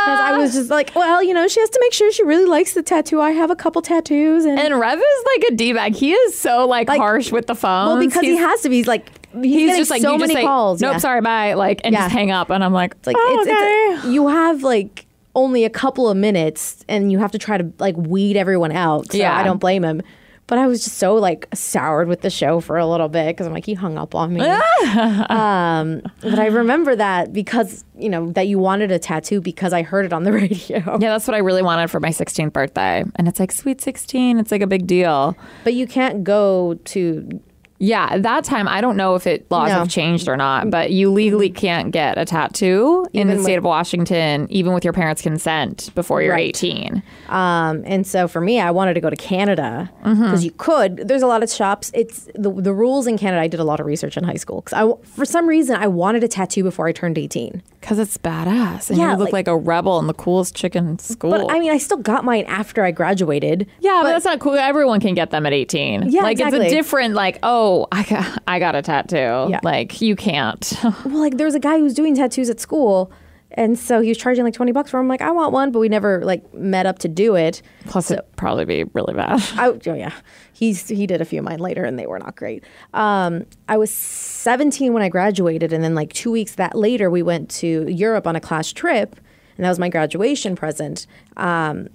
'Cause 0.04 0.20
I 0.20 0.36
was 0.38 0.54
just 0.54 0.70
like, 0.70 0.92
well, 0.94 1.22
you 1.22 1.34
know, 1.34 1.46
she 1.48 1.60
has 1.60 1.70
to 1.70 1.78
make 1.82 1.92
sure 1.92 2.10
she 2.12 2.22
really 2.24 2.46
likes 2.46 2.74
the 2.74 2.82
tattoo. 2.82 3.20
I 3.20 3.30
have 3.32 3.50
a 3.50 3.56
couple 3.56 3.82
tattoos, 3.82 4.44
and, 4.44 4.58
And 4.58 4.78
Rev 4.78 4.98
is 4.98 5.24
like 5.36 5.52
a 5.52 5.54
d 5.54 5.72
bag. 5.72 5.94
He 5.94 6.12
is 6.12 6.38
so 6.38 6.66
like, 6.66 6.88
harsh 6.88 7.30
with 7.32 7.46
the 7.46 7.54
phone. 7.54 7.86
well, 7.86 7.98
because 7.98 8.22
he 8.22 8.36
has 8.36 8.60
to 8.62 8.68
be. 8.68 8.76
He's 8.76 8.86
like, 8.88 9.08
he's, 9.34 9.44
He's 9.44 9.76
just 9.76 9.90
like 9.90 10.02
so 10.02 10.16
many 10.18 10.34
say, 10.34 10.42
calls. 10.42 10.80
Nope, 10.80 10.92
yeah. 10.94 10.98
sorry, 10.98 11.20
bye. 11.20 11.54
Like 11.54 11.80
and 11.84 11.92
Yeah. 11.92 12.02
just 12.06 12.12
hang 12.14 12.30
up. 12.30 12.50
And 12.50 12.62
I'm 12.64 12.72
like, 12.72 12.94
It's 12.94 13.06
like 13.06 13.16
oh, 13.18 13.38
it's, 13.40 13.50
okay. 13.50 14.06
it's 14.08 14.14
you 14.14 14.28
have 14.28 14.62
like 14.62 15.06
only 15.36 15.64
a 15.64 15.70
couple 15.70 16.08
of 16.08 16.16
minutes, 16.16 16.84
and 16.88 17.12
you 17.12 17.18
have 17.20 17.30
to 17.32 17.38
try 17.38 17.56
to 17.58 17.70
like 17.78 17.96
weed 17.96 18.36
everyone 18.36 18.72
out. 18.72 19.12
So 19.12 19.18
Yeah. 19.18 19.36
I 19.36 19.42
don't 19.44 19.58
blame 19.60 19.84
him. 19.84 20.02
But 20.50 20.58
I 20.58 20.66
was 20.66 20.82
just 20.82 20.98
so 20.98 21.14
like 21.14 21.46
soured 21.54 22.08
with 22.08 22.22
the 22.22 22.28
show 22.28 22.58
for 22.58 22.76
a 22.76 22.84
little 22.84 23.08
bit 23.08 23.28
because 23.28 23.46
I'm 23.46 23.52
like 23.52 23.64
he 23.64 23.74
hung 23.74 23.96
up 23.96 24.16
on 24.16 24.34
me. 24.34 24.40
um, 24.40 26.02
but 26.20 26.40
I 26.40 26.46
remember 26.46 26.96
that 26.96 27.32
because 27.32 27.84
you 27.96 28.08
know 28.08 28.32
that 28.32 28.48
you 28.48 28.58
wanted 28.58 28.90
a 28.90 28.98
tattoo 28.98 29.40
because 29.40 29.72
I 29.72 29.82
heard 29.82 30.06
it 30.06 30.12
on 30.12 30.24
the 30.24 30.32
radio. 30.42 30.78
yeah, 30.98 31.10
that's 31.10 31.28
what 31.28 31.36
I 31.36 31.38
really 31.38 31.62
wanted 31.62 31.88
for 31.88 32.00
my 32.00 32.08
16th 32.08 32.52
birthday. 32.52 33.04
And 33.14 33.28
it's 33.28 33.38
like 33.38 33.52
sweet 33.52 33.80
16. 33.80 34.40
It's 34.40 34.50
like 34.50 34.60
a 34.60 34.66
big 34.66 34.88
deal. 34.88 35.36
But 35.62 35.74
you 35.74 35.86
can't 35.86 36.24
go 36.24 36.74
to 36.86 37.40
Yeah, 37.82 38.08
at 38.10 38.22
that 38.24 38.44
time 38.44 38.68
I 38.68 38.80
don't 38.82 38.96
know 38.96 39.14
if 39.14 39.26
it 39.26 39.50
laws 39.50 39.70
No. 39.70 39.78
have 39.78 39.88
changed 39.88 40.28
or 40.28 40.36
not, 40.36 40.70
but 40.70 40.90
you 40.92 41.10
legally 41.10 41.48
can't 41.48 41.90
get 41.90 42.18
a 42.18 42.26
tattoo 42.26 43.06
in 43.14 43.28
the 43.28 43.42
state 43.42 43.56
of 43.56 43.64
Washington, 43.64 44.46
even 44.50 44.74
with 44.74 44.84
your 44.84 44.92
parents' 44.92 45.22
consent, 45.22 45.90
before 45.94 46.20
you're 46.20 46.34
Right. 46.34 46.48
18. 46.50 47.02
Um, 47.30 47.82
and 47.86 48.06
so 48.06 48.28
for 48.28 48.40
me, 48.42 48.60
I 48.60 48.70
wanted 48.70 48.94
to 48.94 49.00
go 49.00 49.08
to 49.08 49.16
Canada 49.16 49.90
because 50.04 50.18
Mm-hmm. 50.18 50.44
you 50.44 50.50
could. 50.58 51.08
There's 51.08 51.22
a 51.22 51.26
lot 51.26 51.42
of 51.42 51.50
shops. 51.50 51.90
It's 51.94 52.28
the 52.34 52.50
the 52.52 52.74
rules 52.74 53.06
in 53.06 53.16
Canada. 53.16 53.40
I 53.40 53.48
did 53.48 53.60
a 53.60 53.64
lot 53.64 53.80
of 53.80 53.86
research 53.86 54.16
in 54.18 54.24
high 54.24 54.34
school 54.34 54.60
because 54.60 54.74
I, 54.74 54.92
for 55.16 55.24
some 55.24 55.46
reason, 55.48 55.76
I 55.76 55.86
wanted 55.86 56.22
a 56.22 56.28
tattoo 56.28 56.62
before 56.62 56.86
I 56.86 56.92
turned 56.92 57.16
18. 57.16 57.62
Because 57.80 57.98
it's 57.98 58.18
badass. 58.18 58.90
And 58.90 58.98
Yeah, 58.98 59.12
you 59.12 59.16
look 59.16 59.28
like- 59.32 59.46
like, 59.46 59.48
a 59.48 59.56
rebel 59.56 59.98
in 60.00 60.06
the 60.06 60.12
coolest 60.12 60.54
chicken 60.54 60.86
in 60.86 60.98
school. 60.98 61.30
But 61.30 61.50
I 61.50 61.58
mean, 61.60 61.70
I 61.72 61.78
still 61.78 61.96
got 61.96 62.26
mine 62.26 62.44
after 62.46 62.84
I 62.84 62.90
graduated. 62.90 63.66
Yeah, 63.80 64.00
but, 64.02 64.10
that's 64.10 64.26
not 64.26 64.38
cool. 64.38 64.54
Everyone 64.54 65.00
can 65.00 65.14
get 65.14 65.30
them 65.30 65.46
at 65.46 65.54
18. 65.54 66.10
Yeah, 66.10 66.20
like 66.22 66.32
exactly. 66.32 66.60
it's 66.66 66.72
a 66.72 66.76
different 66.76 67.14
like, 67.14 67.38
oh, 67.42 67.69
I 67.92 68.02
got 68.04 68.42
I 68.46 68.58
got 68.58 68.74
a 68.74 68.82
tattoo. 68.82 69.50
Yeah. 69.50 69.60
Like 69.62 70.00
you 70.00 70.16
can't. 70.16 70.72
Well, 71.04 71.18
like 71.20 71.36
there 71.36 71.46
was 71.46 71.54
a 71.54 71.60
guy 71.60 71.78
who 71.78 71.84
was 71.84 71.94
doing 71.94 72.14
tattoos 72.16 72.48
at 72.50 72.60
school, 72.60 73.10
and 73.52 73.78
so 73.78 74.00
he 74.00 74.08
was 74.08 74.18
charging 74.18 74.44
like 74.44 74.54
20 74.54 74.72
bucks 74.72 74.90
for. 74.90 74.98
'em. 74.98 75.04
I'm 75.04 75.08
like, 75.08 75.22
I 75.22 75.30
want 75.30 75.52
one, 75.52 75.70
but 75.72 75.78
we 75.80 75.88
never 75.88 76.24
like 76.24 76.52
met 76.54 76.86
up 76.86 76.98
to 77.00 77.08
do 77.08 77.34
it. 77.36 77.62
Plus 77.86 78.10
it'd 78.10 78.24
probably 78.36 78.64
be 78.64 78.84
really 78.94 79.14
bad. 79.14 79.40
I, 79.56 79.68
oh 79.68 79.94
yeah, 79.94 80.12
he's 80.52 80.88
he 80.88 81.06
did 81.06 81.20
a 81.20 81.24
few 81.24 81.38
of 81.40 81.44
mine 81.44 81.58
later, 81.60 81.84
and 81.84 81.98
they 81.98 82.06
were 82.06 82.18
not 82.18 82.36
great. 82.36 82.64
Um, 82.94 83.44
I 83.68 83.76
was 83.76 83.90
17 83.90 84.92
when 84.92 85.02
I 85.02 85.08
graduated, 85.08 85.72
and 85.72 85.82
then 85.82 85.94
like 85.94 86.12
two 86.12 86.30
weeks 86.30 86.54
that 86.56 86.74
later, 86.76 87.10
we 87.10 87.22
went 87.22 87.50
to 87.62 87.86
Europe 87.90 88.26
on 88.26 88.36
a 88.36 88.40
class 88.40 88.72
trip, 88.72 89.16
and 89.56 89.64
that 89.64 89.68
was 89.68 89.78
my 89.78 89.88
graduation 89.88 90.56
present. 90.56 91.06
Um, 91.36 91.88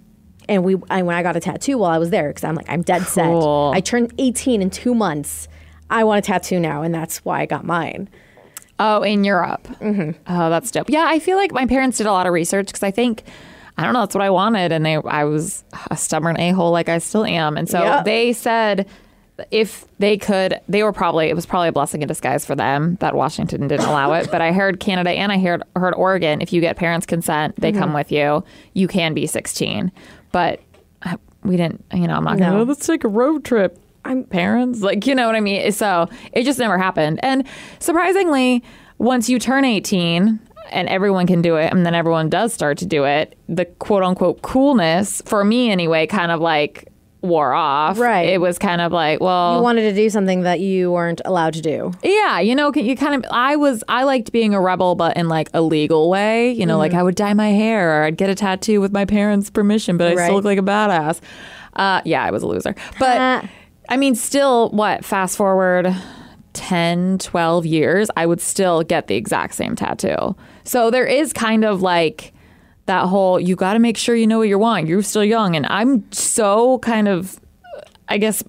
and 0.48 0.64
we, 0.64 0.76
I, 0.92 1.02
when 1.02 1.16
I 1.16 1.24
got 1.24 1.36
a 1.36 1.40
tattoo 1.40 1.80
while 1.80 1.90
I 1.92 1.98
was 1.98 2.12
there, 2.12 2.28
because 2.30 2.44
I'm 2.44 2.54
like, 2.56 2.70
I'm 2.70 2.84
dead 2.84 3.02
Cool. 3.02 3.72
set. 3.74 3.78
I 3.78 3.82
turned 3.82 4.14
18 4.20 4.62
in 4.62 4.70
two 4.70 4.94
months. 4.94 5.48
I 5.90 6.04
want 6.04 6.20
a 6.20 6.22
tattoo 6.22 6.60
now, 6.60 6.82
and 6.82 6.94
that's 6.94 7.24
why 7.26 7.42
I 7.42 7.46
got 7.46 7.64
mine. 7.66 8.10
Oh, 8.80 9.04
in 9.04 9.24
Europe. 9.24 9.64
Mm-hmm. 9.80 10.12
Oh, 10.28 10.50
that's 10.50 10.70
dope. 10.72 10.90
Yeah, 10.90 11.06
I 11.08 11.20
feel 11.20 11.38
like 11.38 11.54
my 11.54 11.66
parents 11.66 11.98
did 11.98 12.08
a 12.08 12.12
lot 12.12 12.28
of 12.28 12.34
research 12.34 12.68
because 12.68 12.84
I 12.84 12.92
think 12.92 13.24
I 13.78 13.84
don't 13.84 13.94
know 13.94 14.02
that's 14.02 14.16
what 14.16 14.24
I 14.24 14.30
wanted, 14.30 14.72
and 14.72 14.86
they 14.86 14.96
I 14.96 15.24
was 15.24 15.64
a 15.92 15.96
stubborn 15.98 16.40
a 16.40 16.52
hole 16.52 16.72
like 16.72 16.90
I 16.90 16.98
still 16.98 17.26
am, 17.26 17.56
and 17.58 17.70
so 17.70 17.82
Yeah. 17.84 18.04
they 18.04 18.34
said 18.34 18.88
if 19.52 19.86
they 20.00 20.18
could, 20.18 20.60
they 20.70 20.82
were 20.82 20.94
probably 20.94 21.28
it 21.28 21.36
was 21.36 21.46
probably 21.46 21.68
a 21.68 21.72
blessing 21.74 22.02
in 22.02 22.08
disguise 22.08 22.46
for 22.46 22.56
them 22.56 22.96
that 23.02 23.16
Washington 23.16 23.68
didn't 23.68 23.86
allow 23.86 24.14
it. 24.14 24.30
But 24.32 24.42
I 24.42 24.52
heard 24.62 24.80
Canada 24.80 25.12
and 25.12 25.32
I 25.32 25.38
heard 25.40 25.62
heard 25.76 25.94
Oregon. 25.94 26.42
If 26.42 26.52
you 26.54 26.62
get 26.62 26.76
parents' 26.78 27.06
consent, 27.06 27.56
they 27.58 27.72
come 27.72 27.94
with 27.94 28.12
you. 28.12 28.44
You 28.74 28.88
can 28.88 29.14
be 29.14 29.28
16, 29.28 29.92
but 30.32 30.60
uh, 31.04 31.18
we 31.44 31.58
didn't. 31.58 31.84
You 31.94 32.08
know, 32.08 32.16
I'm 32.16 32.24
not 32.24 32.38
No. 32.40 32.52
gonna. 32.52 32.64
Let's 32.64 32.86
take 32.88 33.04
a 33.04 33.10
road 33.10 33.44
trip. 33.46 33.78
I'm- 34.06 34.24
parents, 34.24 34.82
like 34.82 35.06
you 35.08 35.16
know 35.16 35.28
what 35.28 35.36
I 35.36 35.40
mean. 35.42 35.72
So 35.72 36.08
it 36.34 36.44
just 36.44 36.60
never 36.60 36.78
happened. 36.78 37.20
And 37.24 37.44
surprisingly, 37.80 38.64
once 38.98 39.30
you 39.30 39.40
turn 39.40 39.66
18 39.66 40.40
and 40.72 40.90
everyone 40.90 41.28
can 41.28 41.42
do 41.42 41.58
it, 41.58 41.72
and 41.72 41.86
then 41.86 41.94
everyone 41.96 42.30
does 42.30 42.54
start 42.54 42.78
to 42.80 42.86
do 42.86 43.04
it, 43.06 43.38
the 43.50 43.66
quote 43.66 44.04
unquote 44.04 44.42
coolness 44.42 45.22
for 45.26 45.44
me 45.44 45.70
anyway, 45.72 46.08
kind 46.08 46.32
of 46.32 46.40
like 46.42 46.88
wore 47.22 47.54
off. 47.54 47.98
Right. 47.98 48.30
It 48.30 48.40
was 48.40 48.60
kind 48.60 48.82
of 48.82 48.92
like, 48.92 49.20
well, 49.20 49.58
You 49.58 49.64
wanted 49.64 49.82
to 49.90 49.94
do 49.94 50.10
something 50.12 50.42
that 50.42 50.60
you 50.60 50.92
weren't 50.92 51.22
allowed 51.26 51.54
to 51.56 51.62
do. 51.62 51.92
yeah, 52.04 52.40
you 52.40 52.54
know, 52.56 52.72
you 52.76 52.96
kind 52.96 53.16
of. 53.16 53.26
I 53.32 53.56
was. 53.56 53.84
I 53.88 54.04
liked 54.04 54.32
being 54.32 54.54
a 54.54 54.62
rebel, 54.62 54.94
but 54.96 55.18
in 55.18 55.28
like 55.28 55.50
a 55.54 55.62
legal 55.62 56.10
way. 56.10 56.52
You 56.52 56.66
know, 56.68 56.78
like 56.78 56.92
Mm-hmm. 56.92 57.00
I 57.00 57.04
would 57.04 57.16
dye 57.16 57.34
my 57.34 57.50
hair, 57.50 58.02
or 58.02 58.04
I'd 58.06 58.18
get 58.18 58.30
a 58.30 58.36
tattoo 58.36 58.80
with 58.82 58.92
my 58.92 59.06
parents' 59.06 59.50
permission, 59.50 59.98
but 59.98 60.08
I 60.12 60.16
Right. 60.16 60.24
still 60.26 60.36
look 60.36 60.46
like 60.46 60.60
a 60.60 60.62
badass. 60.62 61.20
Uh, 61.76 62.02
yeah, 62.06 62.24
I 62.24 62.32
was 62.32 62.42
a 62.44 62.48
loser, 62.48 62.74
but 63.00 63.44
I 63.90 63.98
mean, 63.98 64.16
still, 64.16 64.70
what? 64.70 65.04
Fast 65.06 65.38
forward. 65.38 65.96
10, 66.54 67.18
12 67.18 67.66
years, 67.66 68.10
I 68.16 68.26
would 68.26 68.40
still 68.40 68.82
get 68.82 69.08
the 69.08 69.16
exact 69.16 69.56
same 69.56 69.76
tattoo. 69.76 70.36
So 70.64 70.90
there 70.90 71.06
is 71.06 71.34
kind 71.34 71.66
of 71.66 71.82
like 71.82 72.32
that 72.86 73.08
whole 73.08 73.40
you 73.42 73.58
got 73.58 73.74
to 73.74 73.80
make 73.80 73.98
sure 73.98 74.16
you 74.16 74.26
know 74.26 74.38
what 74.38 74.48
you 74.48 74.58
want. 74.58 74.88
You're 74.88 75.02
still 75.02 75.24
young. 75.26 75.56
And 75.58 75.66
I'm 75.66 76.10
so 76.14 76.80
kind 76.80 77.10
of 77.10 77.38
I 78.08 78.18
guess 78.18 78.42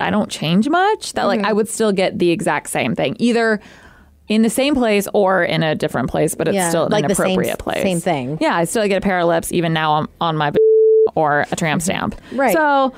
I 0.00 0.10
don't 0.10 0.28
change 0.30 0.68
much. 0.68 1.12
That 1.12 1.24
like 1.24 1.38
Mm-hmm. 1.38 1.46
I 1.46 1.52
would 1.52 1.68
still 1.68 1.92
get 1.92 2.18
the 2.18 2.30
exact 2.30 2.68
same 2.70 2.96
thing, 2.96 3.14
either 3.20 3.60
in 4.26 4.42
the 4.42 4.50
same 4.50 4.74
place 4.74 5.06
or 5.14 5.44
in 5.44 5.62
a 5.62 5.76
different 5.76 6.10
place, 6.10 6.34
but 6.34 6.48
it's 6.48 6.54
Yeah, 6.56 6.68
still 6.70 6.88
like 6.90 7.04
an 7.04 7.08
the 7.10 7.14
same- 7.14 7.26
appropriate 7.32 7.58
place. 7.60 7.82
same 7.82 8.00
thing. 8.00 8.38
Yeah, 8.40 8.56
I 8.56 8.64
still 8.64 8.88
get 8.88 8.96
a 8.96 9.00
pair 9.00 9.20
of 9.20 9.28
lips 9.28 9.52
even 9.52 9.72
now 9.72 9.92
on, 9.92 10.08
on 10.20 10.36
my 10.36 10.52
or 11.14 11.46
a 11.52 11.54
tramp 11.56 11.80
stamp. 11.82 12.20
Right. 12.32 12.54
So 12.54 12.92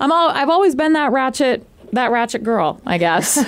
I'm 0.00 0.12
all 0.12 0.30
I've 0.30 0.48
always 0.50 0.74
been 0.74 0.92
that 0.94 1.12
ratchet 1.12 1.66
that 1.92 2.10
ratchet 2.10 2.42
girl, 2.42 2.80
I 2.84 2.98
guess. 2.98 3.38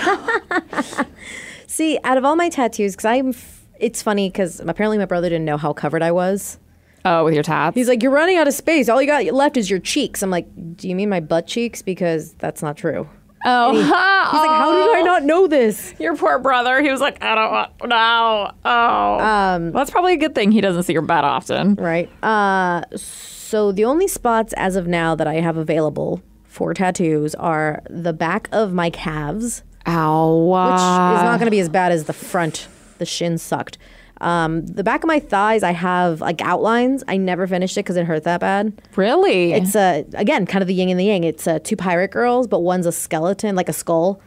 See, 1.66 1.98
out 2.04 2.16
of 2.18 2.24
all 2.24 2.36
my 2.36 2.48
tattoos, 2.48 2.92
because 2.94 3.04
I'm, 3.04 3.28
f- 3.30 3.66
it's 3.78 4.02
funny 4.02 4.28
because 4.30 4.60
apparently 4.60 4.98
my 4.98 5.04
brother 5.04 5.28
didn't 5.28 5.44
know 5.44 5.56
how 5.56 5.72
covered 5.72 6.02
I 6.02 6.12
was. 6.12 6.58
oh, 7.04 7.24
with 7.24 7.34
your 7.34 7.42
tats. 7.42 7.74
He's 7.74 7.88
like, 7.88 8.02
"You're 8.02 8.12
running 8.12 8.36
out 8.36 8.48
of 8.48 8.54
space. 8.54 8.88
All 8.88 9.00
you 9.00 9.06
got 9.06 9.24
left 9.26 9.56
is 9.56 9.70
your 9.70 9.78
cheeks." 9.78 10.22
I'm 10.22 10.30
like, 10.30 10.46
"Do 10.76 10.88
you 10.88 10.94
mean 10.96 11.08
my 11.08 11.20
butt 11.20 11.46
cheeks? 11.46 11.82
Because 11.82 12.32
that's 12.34 12.62
not 12.62 12.76
true." 12.76 13.08
oh, 13.44 13.72
He's 13.72 13.82
like, 13.88 13.90
"How 13.92 14.72
did 14.74 14.96
I 14.96 15.02
not 15.02 15.22
know 15.24 15.46
this?" 15.46 15.94
Your 16.00 16.16
poor 16.16 16.38
brother. 16.38 16.82
He 16.82 16.90
was 16.90 17.00
like, 17.00 17.22
I 17.22 17.34
don't 17.34 17.52
want 17.52 17.70
no. 17.84 18.52
Oh, 18.64 19.18
um, 19.20 19.72
that's 19.72 19.90
probably 19.90 20.14
a 20.14 20.18
good 20.18 20.34
thing. 20.34 20.50
He 20.50 20.60
doesn't 20.60 20.82
see 20.84 20.92
your 20.92 21.02
butt 21.02 21.24
often. 21.24 21.74
Right. 21.76 22.10
Uh, 22.24 22.82
so 22.96 23.72
the 23.72 23.84
only 23.84 24.08
spots 24.08 24.52
as 24.56 24.74
of 24.74 24.86
now 24.88 25.14
that 25.14 25.26
I 25.28 25.34
have 25.34 25.56
available 25.56 26.20
for 26.48 26.74
tattoos 26.74 27.34
are 27.36 27.82
the 27.88 28.12
back 28.12 28.48
of 28.52 28.72
my 28.72 28.90
calves, 28.90 29.62
Ow. 29.86 30.36
which 30.36 31.18
is 31.20 31.24
not 31.24 31.38
going 31.38 31.46
to 31.46 31.50
be 31.50 31.60
as 31.60 31.68
bad 31.68 31.92
as 31.92 32.04
the 32.04 32.12
front. 32.12 32.66
The 32.98 33.06
shin 33.06 33.38
sucked. 33.38 33.78
Um, 34.20 34.66
the 34.66 34.82
back 34.82 35.04
of 35.04 35.06
my 35.06 35.20
thighs, 35.20 35.62
I 35.62 35.70
have 35.70 36.20
like 36.20 36.40
outlines. 36.40 37.04
I 37.06 37.16
never 37.16 37.46
finished 37.46 37.76
it 37.78 37.84
because 37.84 37.96
it 37.96 38.04
hurt 38.06 38.24
that 38.24 38.40
bad. 38.40 38.72
Really? 38.96 39.52
It's 39.52 39.76
uh, 39.76 40.02
again 40.14 40.44
kind 40.46 40.60
of 40.62 40.66
the 40.66 40.74
yin 40.74 40.88
and 40.88 40.98
the 40.98 41.04
yang. 41.04 41.22
It's 41.22 41.46
uh, 41.46 41.60
two 41.62 41.76
pirate 41.76 42.10
girls, 42.10 42.48
but 42.48 42.60
one's 42.60 42.86
a 42.86 42.90
skeleton, 42.90 43.54
like 43.54 43.68
a 43.68 43.72
skull, 43.72 44.20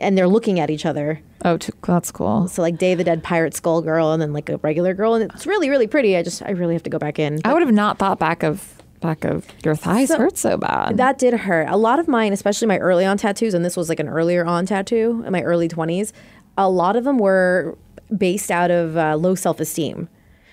and 0.00 0.16
they're 0.16 0.28
looking 0.28 0.58
at 0.60 0.70
each 0.70 0.86
other. 0.86 1.20
oh, 1.44 1.58
t- 1.58 1.74
that's 1.82 2.10
cool. 2.10 2.48
So 2.48 2.62
like 2.62 2.78
Day 2.78 2.92
of 2.92 2.98
the 2.98 3.04
Dead 3.04 3.22
pirate 3.22 3.54
skull 3.54 3.82
girl, 3.82 4.12
and 4.12 4.22
then 4.22 4.32
like 4.32 4.48
a 4.48 4.56
regular 4.58 4.94
girl, 4.94 5.12
and 5.14 5.30
it's 5.34 5.46
really 5.46 5.68
really 5.68 5.88
pretty. 5.88 6.16
I 6.16 6.22
just 6.22 6.40
I 6.42 6.52
really 6.52 6.72
have 6.72 6.84
to 6.84 6.90
go 6.90 6.98
back 6.98 7.18
in. 7.18 7.40
I 7.44 7.52
would 7.52 7.60
have 7.62 7.74
not 7.74 7.98
thought 7.98 8.18
back 8.18 8.42
of 8.42 8.82
back 9.00 9.24
of 9.24 9.46
your 9.64 9.74
thighs 9.74 10.08
So- 10.08 10.18
hurt 10.18 10.36
so 10.38 10.56
bad. 10.56 10.96
That 10.96 11.18
did 11.18 11.34
hurt. 11.34 11.68
A 11.68 11.76
lot 11.76 11.98
of 11.98 12.08
mine, 12.08 12.32
especially 12.32 12.66
my 12.68 12.78
early 12.78 13.04
on 13.04 13.16
tattoos, 13.18 13.54
and 13.54 13.64
this 13.64 13.76
was 13.76 13.88
like 13.88 14.00
an 14.00 14.08
earlier 14.08 14.44
on 14.46 14.66
tattoo 14.66 15.22
in 15.26 15.32
my 15.32 15.42
early 15.42 15.68
20s, 15.68 16.12
a 16.56 16.68
lot 16.70 16.96
of 16.96 17.04
them 17.04 17.18
were 17.18 17.76
based 18.16 18.50
out 18.50 18.70
of 18.70 18.96
uh, 18.96 19.16
low 19.16 19.34
self 19.34 19.60
esteem. 19.60 20.08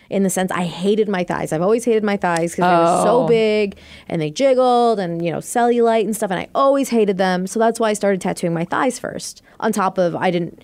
In 0.10 0.24
the 0.24 0.30
sense, 0.30 0.52
I 0.52 0.64
hated 0.66 1.08
my 1.08 1.24
thighs. 1.24 1.54
I've 1.54 1.62
always 1.62 1.86
hated 1.86 2.04
my 2.04 2.18
thighs 2.18 2.52
because 2.52 2.70
they 2.70 2.92
were 2.92 3.04
so 3.04 3.24
Oh. 3.24 3.28
big 3.28 3.78
and 4.10 4.22
they 4.22 4.30
jiggled 4.30 5.00
and, 5.00 5.24
you 5.24 5.32
know, 5.32 5.38
cellulite 5.38 6.04
and 6.04 6.14
stuff. 6.14 6.32
And 6.32 6.40
I 6.42 6.50
always 6.54 6.90
hated 6.90 7.18
them. 7.18 7.48
So 7.48 7.60
that's 7.60 7.80
why 7.80 7.92
I 7.92 7.94
started 7.94 8.20
tattooing 8.20 8.54
my 8.54 8.66
thighs 8.66 9.00
first. 9.00 9.42
On 9.62 9.72
top 9.72 9.98
of, 9.98 10.14
I 10.18 10.30
didn't, 10.30 10.62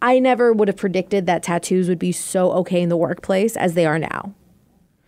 I 0.00 0.18
never 0.18 0.50
would 0.50 0.68
have 0.68 0.78
predicted 0.78 1.26
that 1.26 1.42
tattoos 1.42 1.90
would 1.90 1.98
be 1.98 2.10
so 2.12 2.52
okay 2.52 2.80
in 2.80 2.88
the 2.88 2.96
workplace 2.96 3.54
as 3.54 3.74
they 3.74 3.84
are 3.84 3.98
now. 3.98 4.32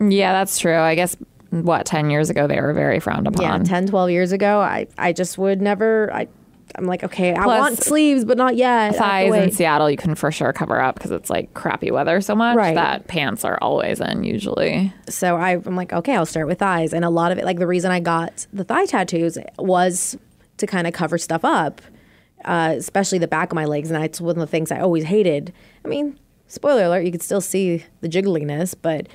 yeah, 0.00 0.32
that's 0.32 0.58
true. 0.58 0.76
I 0.76 0.94
guess 0.94 1.16
what 1.50 1.86
ten 1.86 2.10
years 2.10 2.30
ago 2.30 2.46
they 2.46 2.60
were 2.60 2.72
very 2.72 3.00
frowned 3.00 3.26
Yeah, 3.38 3.46
upon. 3.48 3.64
10, 3.64 3.86
12 3.88 4.10
years 4.10 4.32
ago, 4.32 4.60
I, 4.60 4.86
I 4.98 5.12
just 5.12 5.38
would 5.38 5.60
never. 5.62 6.12
I, 6.12 6.28
I'm 6.74 6.84
like, 6.84 7.02
okay, 7.02 7.34
I 7.34 7.46
want 7.46 7.78
sleeves, 7.78 8.26
but 8.26 8.36
not 8.36 8.54
yet. 8.54 8.94
Thighs 8.94 9.34
in 9.34 9.50
Seattle 9.52 9.90
you 9.90 9.96
can 9.96 10.14
for 10.14 10.30
sure 10.30 10.52
cover 10.52 10.78
up 10.78 10.96
because 10.96 11.10
it's 11.10 11.30
like 11.30 11.54
crappy 11.54 11.90
weather 11.90 12.20
so 12.20 12.34
much 12.34 12.56
Right. 12.56 12.74
that 12.74 13.08
pants 13.08 13.42
are 13.44 13.58
always 13.62 14.00
in 14.00 14.22
usually. 14.22 14.92
So 15.08 15.36
I, 15.36 15.52
I'm 15.52 15.76
like, 15.76 15.94
okay, 15.94 16.14
I'll 16.14 16.26
start 16.26 16.46
with 16.46 16.58
thighs. 16.58 16.92
And 16.92 17.06
a 17.06 17.10
lot 17.10 17.32
of 17.32 17.38
it, 17.38 17.46
like 17.46 17.58
the 17.58 17.66
reason 17.66 17.90
I 17.90 18.00
got 18.00 18.46
the 18.52 18.64
thigh 18.64 18.84
tattoos 18.84 19.38
was 19.58 20.18
to 20.58 20.66
kind 20.66 20.86
of 20.86 20.92
cover 20.92 21.16
stuff 21.16 21.42
up, 21.42 21.80
uh, 22.44 22.74
especially 22.76 23.16
the 23.18 23.28
back 23.28 23.50
of 23.50 23.54
my 23.56 23.64
legs. 23.64 23.90
And 23.90 24.00
that's 24.02 24.20
one 24.20 24.32
of 24.36 24.40
the 24.40 24.46
things 24.46 24.70
I 24.70 24.78
always 24.80 25.04
hated. 25.04 25.54
I 25.86 25.88
mean, 25.88 26.18
spoiler 26.48 26.84
alert, 26.84 27.06
you 27.06 27.12
could 27.12 27.22
still 27.22 27.40
see 27.40 27.82
the 28.02 28.08
jiggliness, 28.10 28.74
but 28.80 29.08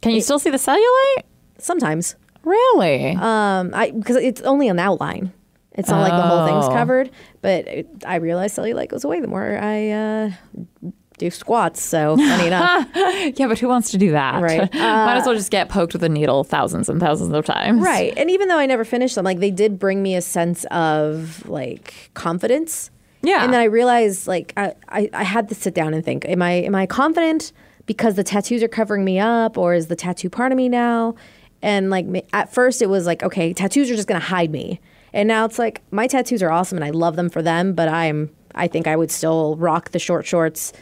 Can 0.00 0.12
you 0.12 0.20
still 0.20 0.38
see 0.38 0.50
the 0.50 0.58
cellulite? 0.58 1.24
Sometimes, 1.62 2.16
Really? 2.44 3.10
um, 3.16 3.70
I 3.74 3.90
because 3.90 4.16
it's 4.16 4.40
only 4.42 4.68
an 4.68 4.78
outline. 4.78 5.32
It's 5.72 5.88
not 5.88 6.00
like 6.02 6.12
the 6.12 6.22
whole 6.22 6.46
thing's 6.46 6.64
Oh. 6.66 6.72
covered, 6.72 7.10
but 7.42 7.66
it, 7.68 7.88
I 8.04 8.16
realized 8.16 8.56
cellulite 8.58 8.88
goes 8.88 9.04
away 9.04 9.20
the 9.20 9.28
more 9.28 9.56
I 9.56 9.90
uh, 9.90 10.30
do 11.18 11.30
squats. 11.30 11.80
So 11.82 12.16
funny 12.16 12.48
enough. 12.48 12.88
yeah, 13.38 13.46
but 13.46 13.58
who 13.58 13.68
wants 13.68 13.90
to 13.92 13.98
do 13.98 14.10
that? 14.10 14.42
Right. 14.42 14.60
Might 14.74 15.16
as 15.16 15.26
well 15.26 15.34
just 15.34 15.50
get 15.50 15.68
poked 15.68 15.92
with 15.92 16.02
a 16.02 16.08
needle 16.08 16.42
thousands 16.44 16.88
and 16.88 16.98
thousands 17.00 17.32
of 17.32 17.44
times. 17.44 17.80
Right. 17.82 18.12
And 18.16 18.30
even 18.30 18.48
though 18.48 18.58
I 18.58 18.66
never 18.66 18.84
finished 18.84 19.14
them, 19.14 19.24
like 19.24 19.38
they 19.38 19.50
did 19.52 19.78
bring 19.78 20.02
me 20.02 20.16
a 20.16 20.22
sense 20.22 20.64
of 20.72 21.48
like 21.48 22.10
confidence. 22.14 22.90
Yeah. 23.22 23.44
And 23.44 23.52
then 23.52 23.60
I 23.60 23.64
realized 23.64 24.26
like 24.26 24.52
I, 24.56 24.74
I, 24.88 25.08
I 25.12 25.22
had 25.24 25.48
to 25.50 25.54
sit 25.54 25.72
down 25.74 25.94
and 25.94 26.04
think, 26.04 26.26
am 26.28 26.42
I 26.42 26.52
am 26.52 26.74
I 26.74 26.86
confident 26.86 27.52
because 27.86 28.16
the 28.16 28.24
tattoos 28.24 28.62
are 28.62 28.68
covering 28.68 29.04
me 29.04 29.18
up 29.18 29.56
or 29.56 29.72
is 29.74 29.86
the 29.86 29.96
tattoo 29.96 30.30
part 30.30 30.52
of 30.52 30.56
me 30.56 30.68
now? 30.68 31.14
And 31.62 31.90
like 31.90 32.06
at 32.32 32.52
first 32.52 32.82
it 32.82 32.86
was 32.88 33.06
like, 33.06 33.22
okay, 33.22 33.52
tattoos 33.52 33.90
are 33.90 33.96
just 33.96 34.08
gonna 34.08 34.20
hide 34.20 34.50
me. 34.50 34.80
And 35.12 35.26
now 35.28 35.44
it's 35.44 35.58
like 35.58 35.82
my 35.90 36.06
tattoos 36.06 36.42
are 36.42 36.50
awesome 36.50 36.78
and 36.78 36.84
I 36.84 36.90
love 36.90 37.16
them 37.16 37.28
for 37.30 37.42
them, 37.42 37.72
but 37.74 37.88
I'm 37.88 38.30
I 38.54 38.66
think 38.68 38.86
I 38.86 38.96
would 38.96 39.10
still 39.10 39.56
rock 39.56 39.90
the 39.90 39.98
short 39.98 40.26
shorts 40.26 40.72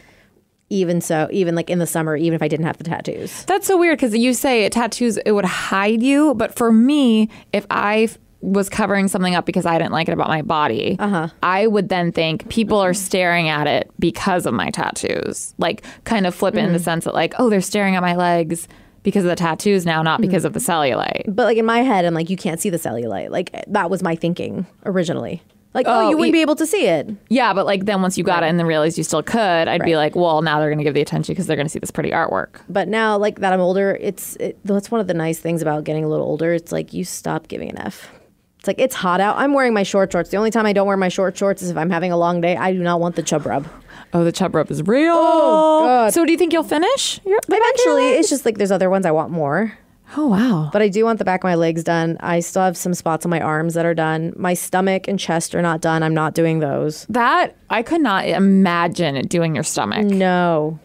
even 0.71 1.01
so 1.01 1.27
even 1.31 1.55
like 1.55 1.69
in 1.69 1.79
the 1.79 1.87
summer, 1.87 2.15
even 2.15 2.35
if 2.35 2.41
I 2.43 2.47
didn't 2.47 2.65
have 2.67 2.77
the 2.77 2.83
tattoos. 2.83 3.43
That's 3.45 3.65
so 3.67 3.77
weird 3.77 3.97
because 3.97 4.15
you 4.15 4.33
say 4.33 4.69
tattoos 4.69 5.17
it 5.17 5.31
would 5.31 5.45
hide 5.45 6.03
you, 6.03 6.35
but 6.35 6.55
for 6.55 6.71
me, 6.71 7.29
if 7.53 7.65
i 7.69 8.07
was 8.41 8.69
covering 8.69 9.09
something 9.09 9.35
up 9.35 9.45
because 9.45 9.65
I 9.65 9.77
didn't 9.77 9.91
like 9.91 10.07
it 10.07 10.13
about 10.13 10.29
my 10.29 10.41
body, 10.43 10.95
Uh-huh. 10.97 11.27
I 11.43 11.67
would 11.67 11.89
then 11.89 12.13
think 12.13 12.47
people 12.47 12.79
are 12.79 12.93
staring 12.93 13.49
at 13.49 13.67
it 13.67 13.91
because 13.99 14.45
of 14.45 14.53
my 14.53 14.69
tattoos. 14.69 15.53
Like 15.57 15.83
kind 16.05 16.25
of 16.25 16.33
flip 16.33 16.53
Mm-hmm. 16.53 16.67
in 16.67 16.71
the 16.73 16.79
sense 16.79 17.03
that 17.03 17.13
like, 17.13 17.33
oh, 17.37 17.49
they're 17.49 17.59
staring 17.59 17.97
at 17.97 18.01
my 18.01 18.15
legs 18.15 18.69
because 19.03 19.23
of 19.23 19.29
the 19.29 19.35
tattoos 19.35 19.85
now, 19.85 20.01
not 20.01 20.21
because 20.21 20.45
of 20.45 20.53
the 20.53 20.59
mm. 20.59 20.65
cellulite. 20.65 21.23
But 21.27 21.45
like 21.45 21.57
in 21.57 21.65
my 21.65 21.79
head, 21.79 22.05
I'm 22.05 22.13
like, 22.13 22.29
you 22.29 22.37
can't 22.37 22.59
see 22.59 22.69
the 22.69 22.77
cellulite. 22.77 23.29
Like 23.29 23.63
that 23.67 23.89
was 23.89 24.03
my 24.03 24.15
thinking 24.15 24.65
originally. 24.85 25.41
Like, 25.73 25.85
oh, 25.87 26.07
Oh, 26.07 26.09
you 26.09 26.17
wouldn't 26.17 26.33
be 26.33 26.41
able 26.41 26.55
to 26.55 26.65
see 26.65 26.87
it. 26.87 27.09
Yeah, 27.29 27.53
but 27.53 27.65
like 27.65 27.85
then 27.85 28.01
once 28.01 28.17
you 28.17 28.23
got 28.23 28.43
it 28.43 28.47
and 28.47 28.57
then 28.57 28.65
realized 28.65 28.97
you 28.97 29.03
still 29.03 29.21
could, 29.21 29.67
I'd 29.67 29.83
be 29.83 29.95
like, 29.95 30.15
well, 30.15 30.41
now 30.41 30.59
they're 30.59 30.69
going 30.69 30.79
to 30.79 30.83
give 30.83 30.95
the 30.95 31.01
attention 31.01 31.33
because 31.33 31.45
they're 31.45 31.55
going 31.55 31.67
to 31.67 31.71
see 31.71 31.79
this 31.79 31.91
pretty 31.91 32.09
artwork. 32.09 32.61
But 32.67 32.87
now, 32.87 33.17
like 33.17 33.39
that 33.39 33.53
I'm 33.53 33.61
older, 33.61 33.97
it's 34.01 34.35
it, 34.37 34.57
that's 34.65 34.89
one 34.89 34.99
of 34.99 35.07
the 35.07 35.13
nice 35.13 35.39
things 35.39 35.61
about 35.61 35.83
getting 35.83 36.03
a 36.03 36.09
little 36.09 36.25
older. 36.25 36.53
It's 36.53 36.71
like 36.71 36.93
you 36.93 37.03
stop 37.03 37.47
giving 37.47 37.69
an 37.69 37.77
F. 37.77 38.09
It's 38.57 38.67
like 38.67 38.79
it's 38.79 38.95
hot 38.95 39.21
out. 39.21 39.37
I'm 39.37 39.53
wearing 39.53 39.73
my 39.73 39.83
short 39.83 40.11
shorts. 40.11 40.31
The 40.31 40.37
only 40.37 40.51
time 40.51 40.65
I 40.65 40.73
don't 40.73 40.87
wear 40.87 40.97
my 40.97 41.07
short 41.07 41.37
shorts 41.37 41.61
is 41.61 41.69
if 41.69 41.77
I'm 41.77 41.89
having 41.89 42.11
a 42.11 42.17
long 42.17 42.41
day. 42.41 42.57
I 42.57 42.73
do 42.73 42.79
not 42.79 42.99
want 42.99 43.15
the 43.15 43.23
chub 43.23 43.45
rub. 43.45 43.67
Oh, 44.13 44.23
the 44.23 44.31
chub 44.31 44.55
rub 44.55 44.69
is 44.71 44.81
real. 44.83 45.13
Oh, 45.15 45.83
God. 45.85 46.13
So 46.13 46.25
do 46.25 46.31
you 46.31 46.37
think 46.37 46.53
you'll 46.53 46.63
finish? 46.63 47.19
Your, 47.25 47.37
of 47.37 47.43
your 47.47 47.57
Eventually, 47.57 48.09
it's 48.19 48.29
just 48.29 48.45
like 48.45 48.57
there's 48.57 48.71
other 48.71 48.89
ones 48.89 49.05
I 49.05 49.11
want 49.11 49.31
more. 49.31 49.77
oh 50.17 50.27
wow. 50.27 50.69
But 50.73 50.81
I 50.81 50.87
do 50.89 51.05
want 51.05 51.19
the 51.19 51.25
back 51.25 51.41
of 51.41 51.43
my 51.43 51.55
legs 51.55 51.83
done. 51.83 52.17
I 52.19 52.39
still 52.39 52.63
have 52.63 52.75
some 52.77 52.93
spots 52.95 53.25
on 53.25 53.29
my 53.29 53.39
arms 53.41 53.73
that 53.75 53.85
are 53.85 53.93
done. 53.93 54.33
My 54.35 54.53
stomach 54.55 55.07
and 55.07 55.19
chest 55.19 55.53
are 55.53 55.61
not 55.61 55.81
done. 55.81 56.01
I'm 56.03 56.13
not 56.15 56.33
doing 56.33 56.59
those. 56.59 57.05
That 57.09 57.55
I 57.69 57.83
could 57.83 58.01
not 58.01 58.25
imagine 58.27 59.27
doing 59.27 59.53
your 59.55 59.63
stomach. 59.63 60.05
No, 60.05 60.79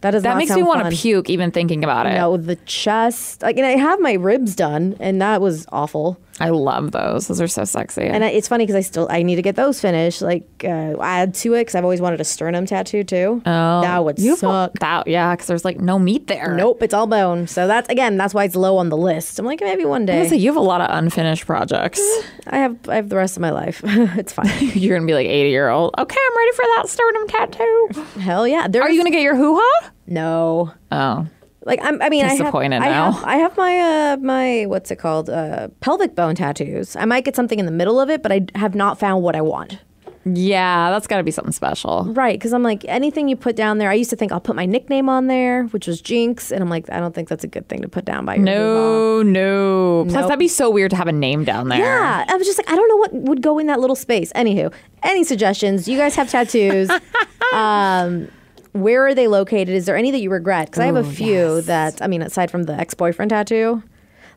that 0.00 0.10
does 0.12 0.22
That 0.22 0.36
makes 0.36 0.54
me 0.54 0.62
want 0.62 0.84
to 0.84 0.96
puke 0.96 1.30
even 1.30 1.50
thinking 1.50 1.84
about 1.84 2.06
it. 2.06 2.14
No, 2.14 2.36
the 2.36 2.56
chest. 2.56 3.42
Like, 3.42 3.56
and 3.56 3.66
I 3.66 3.76
have 3.76 4.00
my 4.00 4.14
ribs 4.14 4.54
done, 4.54 4.96
and 5.00 5.20
that 5.22 5.40
was 5.40 5.66
awful. 5.72 6.18
I 6.40 6.48
love 6.48 6.92
those. 6.92 7.28
Those 7.28 7.40
are 7.42 7.48
so 7.48 7.64
sexy. 7.64 8.02
And 8.02 8.24
I, 8.24 8.28
it's 8.28 8.48
funny 8.48 8.64
because 8.64 8.74
I 8.74 8.80
still 8.80 9.06
I 9.10 9.22
need 9.22 9.36
to 9.36 9.42
get 9.42 9.56
those 9.56 9.78
finished. 9.78 10.22
Like, 10.22 10.48
uh, 10.64 10.96
add 11.00 11.34
to 11.34 11.52
it 11.52 11.60
because 11.60 11.74
I've 11.74 11.84
always 11.84 12.00
wanted 12.00 12.18
a 12.20 12.24
sternum 12.24 12.64
tattoo 12.64 13.04
too. 13.04 13.42
Oh, 13.44 13.80
that 13.82 14.02
would 14.02 14.18
You 14.18 14.36
suck. 14.36 14.72
That 14.80 15.06
yeah, 15.06 15.34
because 15.34 15.48
there's 15.48 15.66
like 15.66 15.78
no 15.78 15.98
meat 15.98 16.28
there. 16.28 16.54
Nope, 16.54 16.82
it's 16.82 16.94
all 16.94 17.06
bone. 17.06 17.46
So 17.46 17.66
that's 17.66 17.90
again, 17.90 18.16
that's 18.16 18.32
why 18.32 18.44
it's 18.44 18.56
low 18.56 18.78
on 18.78 18.88
the 18.88 18.96
list. 18.96 19.38
I'm 19.38 19.44
like, 19.44 19.60
maybe 19.60 19.84
one 19.84 20.06
day. 20.06 20.18
was 20.18 20.30
like, 20.30 20.40
you 20.40 20.48
have 20.48 20.56
a 20.56 20.60
lot 20.60 20.80
of 20.80 20.88
unfinished 20.90 21.44
projects. 21.44 22.00
I 22.46 22.56
have 22.58 22.88
I 22.88 22.96
have 22.96 23.10
the 23.10 23.16
rest 23.16 23.36
of 23.36 23.42
my 23.42 23.50
life. 23.50 23.82
it's 23.84 24.32
fine. 24.32 24.48
You're 24.74 24.96
gonna 24.96 25.06
be 25.06 25.14
like 25.14 25.26
80 25.26 25.50
year 25.50 25.68
old. 25.68 25.94
Okay, 25.98 26.18
I'm 26.18 26.36
ready 26.38 26.52
for 26.52 26.64
that 26.76 26.88
sternum 26.88 27.28
tattoo. 27.28 28.20
Hell 28.20 28.48
yeah. 28.48 28.66
There's, 28.66 28.82
Are 28.82 28.90
you 28.90 28.98
gonna 28.98 29.10
get 29.10 29.20
your 29.20 29.36
hoo 29.36 29.59
No. 30.06 30.72
Oh, 30.90 31.26
Like 31.64 31.78
I'm, 31.82 32.00
I 32.02 32.08
mean, 32.08 32.24
I 32.24 32.34
have, 32.34 32.54
I 32.54 32.66
now. 32.68 33.12
have, 33.12 33.24
I 33.24 33.36
have 33.36 33.56
my, 33.56 33.78
uh, 33.78 34.16
my, 34.18 34.64
what's 34.66 34.90
it 34.90 34.96
called, 34.96 35.30
uh, 35.30 35.68
pelvic 35.80 36.14
bone 36.14 36.34
tattoos. 36.34 36.96
I 36.96 37.04
might 37.04 37.24
get 37.24 37.36
something 37.36 37.58
in 37.58 37.66
the 37.66 37.72
middle 37.72 38.00
of 38.00 38.10
it, 38.10 38.22
but 38.22 38.32
I 38.32 38.46
have 38.56 38.74
not 38.74 38.98
found 38.98 39.22
what 39.22 39.36
I 39.36 39.40
want. 39.42 39.78
yeah, 40.24 40.90
that's 40.90 41.06
got 41.06 41.16
to 41.18 41.22
be 41.22 41.30
something 41.30 41.52
special. 41.52 42.04
Right, 42.12 42.38
because 42.38 42.52
I'm 42.52 42.62
like 42.62 42.84
anything 42.88 43.28
you 43.28 43.36
put 43.36 43.56
down 43.56 43.78
there. 43.78 43.88
I 43.88 43.94
used 43.94 44.10
to 44.10 44.16
think 44.16 44.32
I'll 44.32 44.40
put 44.40 44.54
my 44.56 44.66
nickname 44.66 45.08
on 45.08 45.28
there, 45.28 45.64
which 45.66 45.86
was 45.86 46.00
Jinx, 46.02 46.50
and 46.52 46.62
I'm 46.62 46.68
like, 46.68 46.90
I 46.90 46.98
don't 47.00 47.14
think 47.14 47.28
that's 47.28 47.44
a 47.44 47.48
good 47.48 47.68
thing 47.68 47.80
to 47.82 47.88
put 47.88 48.04
down 48.04 48.24
by 48.26 48.34
your. 48.34 48.44
No, 48.44 49.22
no. 49.22 50.04
Plus, 50.04 50.14
Nope. 50.14 50.24
that'd 50.28 50.38
be 50.38 50.48
so 50.48 50.68
weird 50.70 50.90
to 50.90 50.96
have 50.96 51.08
a 51.08 51.12
name 51.12 51.44
down 51.44 51.68
there. 51.68 51.78
Yeah, 51.78 52.24
I 52.28 52.36
was 52.36 52.46
just 52.46 52.58
like, 52.58 52.70
I 52.70 52.74
don't 52.76 52.88
know 52.88 52.96
what 52.96 53.12
would 53.14 53.42
go 53.42 53.58
in 53.58 53.66
that 53.68 53.80
little 53.80 53.96
space. 53.96 54.30
Anywho, 54.34 54.72
any 55.02 55.24
suggestions? 55.24 55.88
You 55.88 55.96
guys 55.96 56.14
have 56.16 56.28
tattoos. 56.30 56.90
um, 57.54 58.28
where 58.72 59.06
are 59.06 59.14
they 59.14 59.26
located? 59.28 59.70
Is 59.70 59.86
there 59.86 59.96
any 59.96 60.10
that 60.10 60.20
you 60.20 60.30
regret? 60.30 60.66
Because 60.66 60.80
I 60.80 60.86
have 60.86 60.96
a 60.96 61.04
few 61.04 61.60
that 61.62 62.00
I 62.02 62.06
mean, 62.06 62.22
aside 62.22 62.50
from 62.50 62.64
the 62.64 62.74
ex-boyfriend 62.74 63.30
tattoo, 63.30 63.82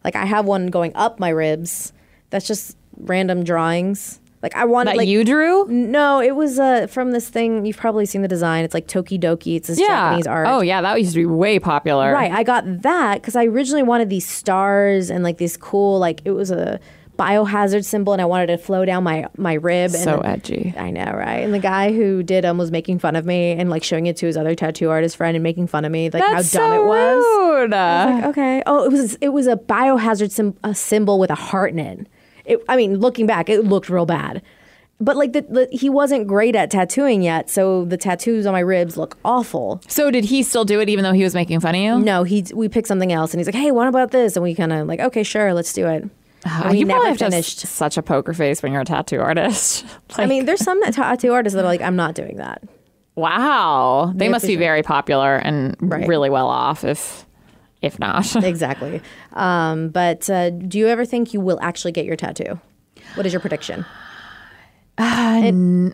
like 0.04 0.16
I 0.16 0.26
have 0.26 0.46
one 0.46 0.68
going 0.68 0.92
up 0.96 1.20
my 1.20 1.30
ribs. 1.30 1.94
That's 2.30 2.48
just 2.48 2.78
random 2.98 3.44
drawings. 3.44 4.20
Like 4.42 4.56
I 4.58 4.66
wanted 4.66 4.92
That 4.92 4.98
like 4.98 5.08
you 5.08 5.24
drew? 5.24 5.66
No, 5.70 6.20
it 6.20 6.36
was 6.36 6.60
uh, 6.60 6.88
from 6.88 7.12
this 7.12 7.30
thing. 7.30 7.66
You've 7.66 7.78
probably 7.78 8.06
seen 8.06 8.24
the 8.24 8.28
design. 8.28 8.66
It's 8.66 8.74
like 8.74 8.88
Tokidoki. 8.88 9.56
It's 9.56 9.70
this 9.70 9.80
Yeah. 9.80 9.88
Japanese 9.88 10.28
art. 10.28 10.48
Oh, 10.50 10.60
yeah, 10.60 10.82
that 10.82 11.00
used 11.00 11.14
to 11.14 11.20
be 11.20 11.26
way 11.26 11.60
popular. 11.60 12.12
Right. 12.12 12.30
I 12.32 12.44
got 12.44 12.82
that 12.82 13.22
because 13.22 13.38
I 13.38 13.46
originally 13.46 13.84
wanted 13.84 14.10
these 14.10 14.28
stars 14.28 15.10
and 15.10 15.24
like 15.24 15.38
these 15.38 15.56
cool, 15.56 15.98
like 15.98 16.22
it 16.26 16.32
was 16.32 16.52
a 16.52 16.82
biohazard 17.18 17.86
symbol, 17.86 18.14
and 18.14 18.22
I 18.22 18.26
wanted 18.26 18.48
to 18.48 18.58
flow 18.58 18.86
down 18.86 19.04
my 19.04 19.28
my 19.38 19.54
rib. 19.54 19.92
So 19.92 20.20
and 20.20 20.26
edgy. 20.26 20.74
I 20.78 20.92
know, 20.92 21.12
right? 21.14 21.40
And 21.40 21.54
the 21.54 21.60
guy 21.60 21.94
who 21.94 22.24
did 22.24 22.44
them 22.44 22.58
was 22.58 22.72
making 22.72 23.00
fun 23.00 23.16
of 23.16 23.26
me 23.26 23.52
and 23.52 23.70
like 23.70 23.84
showing 23.84 24.06
it 24.08 24.18
to 24.18 24.26
his 24.26 24.38
other 24.38 24.56
tattoo 24.56 24.90
artist 24.90 25.18
friend 25.18 25.36
and 25.36 25.44
making 25.44 25.68
fun 25.68 25.86
of 25.86 25.92
me, 25.92 26.10
like 26.10 26.24
That's 26.24 26.54
how 26.54 26.60
dumb 26.60 26.72
so 26.72 26.84
it 26.84 26.88
was. 26.88 27.24
rude. 27.62 27.72
Like, 27.72 28.24
okay. 28.26 28.64
Oh, 28.66 28.84
it 28.86 28.92
was 28.92 29.16
it 29.22 29.30
was 29.30 29.48
a 29.48 29.56
biohazard 29.56 30.32
sim- 30.32 30.58
a 30.64 30.74
symbol 30.76 31.20
with 31.20 31.30
a 31.30 31.36
heart 31.36 31.72
in 31.72 31.80
it. 31.80 32.08
it. 32.46 32.64
I 32.68 32.76
mean, 32.76 33.00
looking 33.00 33.26
back, 33.28 33.50
it 33.50 33.64
looked 33.66 33.90
real 33.90 34.06
bad. 34.06 34.42
But 35.00 35.18
like 35.18 35.34
the, 35.34 35.42
the, 35.42 35.68
he 35.72 35.90
wasn't 35.90 36.28
great 36.28 36.56
at 36.56 36.72
tattooing 36.72 37.24
yet, 37.24 37.50
so 37.50 37.84
the 37.84 37.98
tattoos 37.98 38.46
on 38.46 38.54
my 38.54 38.60
ribs 38.62 38.96
look 38.96 39.18
awful. 39.26 39.82
So 39.88 40.12
did 40.12 40.24
he 40.26 40.44
still 40.44 40.64
do 40.64 40.80
it 40.80 40.88
even 40.88 41.04
though 41.04 41.12
he 41.12 41.24
was 41.24 41.34
making 41.34 41.60
fun 41.60 41.76
of 41.76 41.82
you? 41.82 42.00
No, 42.00 42.24
he 42.24 42.46
we 42.54 42.70
picked 42.70 42.88
something 42.88 43.12
else, 43.12 43.34
and 43.34 43.40
he's 43.40 43.48
like, 43.48 43.56
"Hey, 43.56 43.72
what 43.72 43.88
about 43.88 44.12
this?" 44.12 44.36
And 44.38 44.44
we 44.44 44.56
kind 44.56 44.72
of 44.72 44.88
like, 44.88 45.00
"Okay, 45.02 45.24
sure, 45.24 45.54
let's 45.54 45.74
do 45.74 45.88
it." 45.88 46.10
And 46.46 46.72
we 46.72 46.80
you 46.80 46.86
never 46.86 47.00
probably 47.00 47.10
have 47.10 47.18
to 47.20 47.26
finished. 47.26 47.64
s- 47.64 47.70
such 47.70 47.98
a 47.98 48.02
poker 48.02 48.34
face 48.34 48.62
when 48.62 48.72
you're 48.74 48.82
a 48.82 48.86
tattoo 48.86 49.20
artist. 49.22 49.86
I 50.18 50.26
mean, 50.26 50.46
there's 50.46 50.64
some 50.64 50.82
tattoo 50.92 51.32
artists 51.34 51.56
that 51.56 51.62
are 51.64 51.68
like, 51.68 51.82
"I'm 51.82 51.96
not 51.96 52.16
doing 52.16 52.38
that." 52.38 52.64
Wow. 53.16 54.12
They 54.16 54.26
Yeah, 54.26 54.32
must 54.32 54.48
be 54.48 54.56
very 54.56 54.82
popular 54.84 55.36
and 55.36 55.76
Right. 55.80 56.08
really 56.08 56.30
well 56.30 56.48
off 56.48 56.84
if 56.84 57.26
if 57.82 58.00
not. 58.00 58.36
exactly. 58.44 59.02
Um, 59.34 59.90
but 59.90 60.30
uh, 60.30 60.50
do 60.50 60.80
you 60.80 60.88
ever 60.88 61.06
think 61.06 61.34
you 61.34 61.40
will 61.42 61.60
actually 61.62 61.92
get 61.92 62.06
your 62.06 62.16
tattoo? 62.16 62.60
What 63.16 63.26
is 63.26 63.34
your 63.34 63.40
prediction? 63.40 63.86
no. 64.98 65.94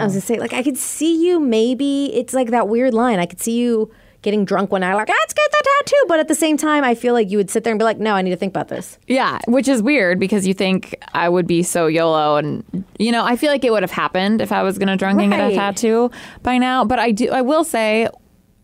I 0.00 0.04
was 0.04 0.12
gonna 0.14 0.20
say, 0.20 0.38
like, 0.38 0.52
I 0.52 0.62
could 0.62 0.78
see 0.78 1.26
you 1.26 1.40
maybe. 1.40 2.10
It's 2.14 2.34
like 2.34 2.50
that 2.50 2.68
weird 2.68 2.94
line. 2.94 3.18
I 3.18 3.26
could 3.26 3.40
see 3.40 3.58
you 3.58 3.90
getting 4.24 4.44
drunk 4.44 4.72
one 4.72 4.80
night, 4.80 4.94
like, 4.94 5.08
let's 5.08 5.32
get 5.32 5.48
the 5.52 5.62
tattoo. 5.78 6.04
But 6.08 6.18
at 6.18 6.26
the 6.26 6.34
same 6.34 6.56
time, 6.56 6.82
I 6.82 6.96
feel 6.96 7.14
like 7.14 7.30
you 7.30 7.38
would 7.38 7.48
sit 7.50 7.62
there 7.62 7.72
and 7.72 7.78
be 7.78 7.84
like, 7.84 7.98
no, 7.98 8.14
I 8.14 8.22
need 8.22 8.30
to 8.30 8.36
think 8.36 8.50
about 8.50 8.66
this. 8.68 8.98
Yeah, 9.06 9.38
which 9.46 9.68
is 9.68 9.80
weird 9.82 10.18
because 10.18 10.46
you 10.46 10.54
think 10.54 10.96
I 11.12 11.28
would 11.28 11.46
be 11.46 11.62
so 11.62 11.86
YOLO 11.86 12.36
and 12.36 12.84
you 12.98 13.12
know, 13.12 13.24
I 13.24 13.36
feel 13.36 13.52
like 13.52 13.64
it 13.64 13.70
would 13.70 13.82
have 13.84 13.92
happened 13.92 14.40
if 14.40 14.50
I 14.50 14.64
was 14.64 14.78
gonna 14.78 14.96
drunk 14.96 15.20
and 15.20 15.30
get 15.30 15.38
a 15.40 15.44
Right. 15.44 15.54
tattoo 15.54 16.10
by 16.42 16.58
now. 16.58 16.84
But 16.84 16.98
I 16.98 17.12
do 17.12 17.30
I 17.30 17.42
will 17.42 17.62
say 17.62 18.08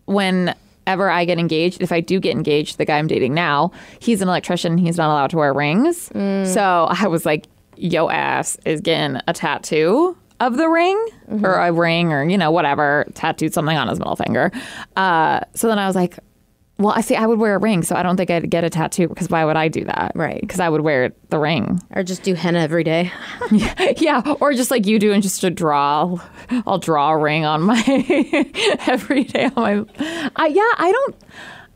whenever 0.06 1.08
I 1.10 1.24
get 1.24 1.38
engaged, 1.38 1.82
if 1.82 1.92
I 1.92 2.00
do 2.00 2.20
get 2.20 2.32
engaged, 2.36 2.78
the 2.78 2.84
guy 2.84 2.98
I'm 2.98 3.06
dating 3.06 3.34
now, 3.34 3.70
he's 4.00 4.20
an 4.22 4.28
electrician, 4.28 4.78
he's 4.78 4.96
not 4.96 5.10
allowed 5.10 5.30
to 5.30 5.36
wear 5.36 5.52
rings. 5.52 6.08
Mm. 6.10 6.46
So 6.46 6.86
I 6.90 7.06
was 7.06 7.24
like, 7.24 7.46
yo 7.76 8.10
ass 8.10 8.56
is 8.66 8.80
getting 8.80 9.20
a 9.26 9.32
tattoo 9.32 10.16
of 10.40 10.56
the 10.56 10.68
ring 10.68 10.96
Mm-hmm. 11.30 11.44
or 11.46 11.52
a 11.54 11.70
ring 11.72 12.12
or 12.12 12.24
you 12.28 12.36
know 12.36 12.50
whatever 12.50 13.06
tattooed 13.14 13.54
something 13.54 13.76
on 13.76 13.86
his 13.86 14.00
middle 14.00 14.16
finger 14.16 14.50
uh, 14.96 15.38
so 15.54 15.68
then 15.68 15.78
i 15.78 15.86
was 15.86 15.94
like 15.94 16.18
well 16.78 16.92
i 16.96 17.00
see 17.02 17.14
i 17.14 17.24
would 17.24 17.38
wear 17.38 17.54
a 17.54 17.58
ring 17.58 17.84
so 17.84 17.94
i 17.94 18.02
don't 18.02 18.16
think 18.16 18.30
i'd 18.30 18.50
get 18.50 18.64
a 18.64 18.70
tattoo 18.70 19.06
because 19.06 19.28
why 19.30 19.44
would 19.44 19.54
i 19.56 19.68
do 19.68 19.84
that 19.84 20.10
Right. 20.16 20.40
because 20.40 20.58
i 20.58 20.68
would 20.68 20.80
wear 20.80 21.12
the 21.28 21.38
ring 21.38 21.80
Or 21.94 22.02
just 22.02 22.24
do 22.24 22.34
henna 22.34 22.58
every 22.58 22.82
day. 22.82 23.12
yeah 23.98 24.22
or 24.40 24.52
just 24.54 24.72
like 24.72 24.86
you 24.88 24.98
do 24.98 25.12
and 25.12 25.22
just 25.22 25.40
to 25.42 25.50
draw 25.50 26.18
i'll 26.66 26.78
draw 26.78 27.10
a 27.12 27.16
ring 27.18 27.44
on 27.44 27.62
my 27.62 27.80
every 28.88 29.22
day 29.24 29.44
on 29.56 29.86
my 29.96 30.22
uh, 30.36 30.46
yeah 30.46 30.72
i 30.78 30.90
don't 30.92 31.14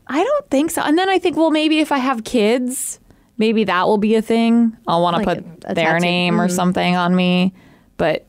i 0.07 0.21
don't 0.21 0.49
think 0.49 0.69
so 0.71 0.81
and 0.81 0.97
then 0.97 1.07
i 1.07 1.17
think 1.17 1.37
well 1.37 1.51
maybe 1.51 1.79
if 1.79 1.91
i 1.93 1.97
have 1.97 2.25
kids 2.25 2.99
maybe 3.37 3.63
that 3.63 3.87
will 3.87 3.97
be 3.97 4.15
a 4.15 4.21
thing 4.21 4.75
i'll 4.87 5.01
want 5.01 5.15
to 5.15 5.23
Like 5.23 5.37
put 5.43 5.65
a- 5.65 5.71
a 5.71 5.75
their 5.75 5.85
tattoo. 5.93 6.05
name 6.05 6.41
or 6.41 6.47
Mhm. 6.47 6.51
something 6.51 6.95
on 6.97 7.15
me 7.15 7.53
but 7.97 8.25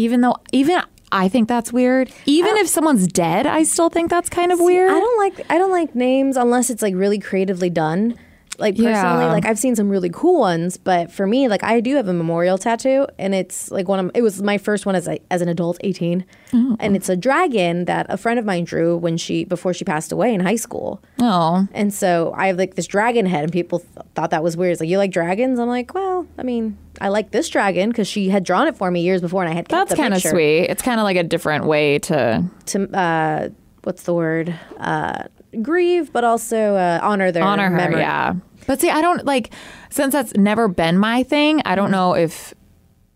even 0.00 0.20
though 0.22 0.36
even 0.52 0.80
i 1.12 1.28
think 1.28 1.48
that's 1.48 1.72
weird 1.72 2.10
even 2.24 2.56
if 2.56 2.66
someone's 2.68 3.06
dead 3.06 3.46
i 3.46 3.62
still 3.62 3.90
think 3.90 4.08
that's 4.10 4.28
kind 4.30 4.50
of 4.52 4.58
weird 4.60 4.90
I 4.90 4.98
don't 4.98 5.18
like 5.18 5.46
I 5.50 5.58
don't 5.58 5.70
like 5.70 5.94
names 5.94 6.36
unless 6.36 6.70
it's 6.70 6.82
like 6.82 6.94
really 6.94 7.18
creatively 7.18 7.70
done. 7.70 8.16
Like 8.60 8.76
personally, 8.76 9.24
Yeah. 9.24 9.32
like 9.32 9.46
I've 9.46 9.58
seen 9.58 9.74
some 9.74 9.88
really 9.88 10.10
cool 10.10 10.38
ones, 10.40 10.76
but 10.76 11.10
for 11.10 11.26
me, 11.26 11.48
like 11.48 11.64
I 11.64 11.80
do 11.80 11.96
have 11.96 12.06
a 12.08 12.12
memorial 12.12 12.58
tattoo, 12.58 13.06
and 13.18 13.34
it's 13.34 13.70
like 13.70 13.88
one 13.88 13.98
of 13.98 14.10
it 14.14 14.22
was 14.22 14.42
my 14.42 14.58
first 14.58 14.86
one 14.86 14.94
as 14.94 15.08
a, 15.08 15.18
as 15.30 15.40
an 15.42 15.48
adult, 15.48 15.78
eighteen, 15.82 16.24
Oh. 16.52 16.76
and 16.78 16.94
it's 16.94 17.08
a 17.08 17.16
dragon 17.16 17.86
that 17.86 18.06
a 18.08 18.16
friend 18.16 18.38
of 18.38 18.44
mine 18.44 18.64
drew 18.64 18.96
when 18.96 19.16
she 19.16 19.44
before 19.44 19.72
she 19.72 19.84
passed 19.84 20.12
away 20.12 20.34
in 20.34 20.40
high 20.40 20.56
school. 20.56 21.02
oh 21.20 21.66
And 21.72 21.92
so 21.92 22.32
I 22.36 22.48
have 22.48 22.58
like 22.58 22.74
this 22.74 22.86
dragon 22.86 23.26
head, 23.26 23.44
and 23.44 23.52
people 23.52 23.78
th- 23.80 23.90
thought 24.14 24.30
that 24.30 24.42
was 24.42 24.56
weird. 24.56 24.72
It's 24.72 24.80
like, 24.80 24.90
you 24.90 24.98
like 24.98 25.10
dragons? 25.10 25.58
I'm 25.58 25.68
like, 25.68 25.94
well, 25.94 26.26
I 26.38 26.42
mean, 26.42 26.76
I 27.00 27.08
like 27.08 27.30
this 27.30 27.48
dragon 27.48 27.88
because 27.90 28.06
she 28.08 28.28
had 28.28 28.44
drawn 28.44 28.68
it 28.68 28.76
for 28.76 28.90
me 28.90 29.00
years 29.00 29.20
before, 29.20 29.42
and 29.42 29.50
I 29.50 29.54
had 29.54 29.68
kept 29.68 29.88
that's 29.88 29.98
kind 30.00 30.12
of 30.14 30.20
sweet 30.20 30.66
it's 30.68 30.82
kind 30.82 31.00
of 31.00 31.04
like 31.04 31.16
a 31.16 31.24
different 31.24 31.64
way 31.64 31.98
to 32.00 32.44
to 32.66 32.90
uh, 32.98 33.48
what's 33.84 34.02
the 34.02 34.12
word? 34.12 34.54
Uh, 34.78 35.24
grieve, 35.62 36.12
but 36.12 36.22
also 36.24 36.74
uh, 36.76 37.00
honor 37.02 37.32
their 37.32 37.42
honor 37.42 37.70
her. 37.70 37.76
memory. 37.76 38.00
Yeah. 38.00 38.34
But 38.66 38.80
see, 38.80 38.90
I 38.90 39.00
don't 39.00 39.24
like 39.24 39.52
since 39.90 40.12
that's 40.12 40.34
never 40.34 40.68
been 40.68 40.98
my 40.98 41.22
thing. 41.22 41.62
I 41.64 41.74
don't 41.74 41.86
mm-hmm. 41.86 41.92
know 41.92 42.14
if 42.14 42.54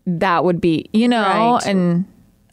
that 0.05 0.43
would 0.43 0.61
be, 0.61 0.89
you 0.93 1.07
know, 1.07 1.53
Right. 1.55 1.65
and 1.65 2.05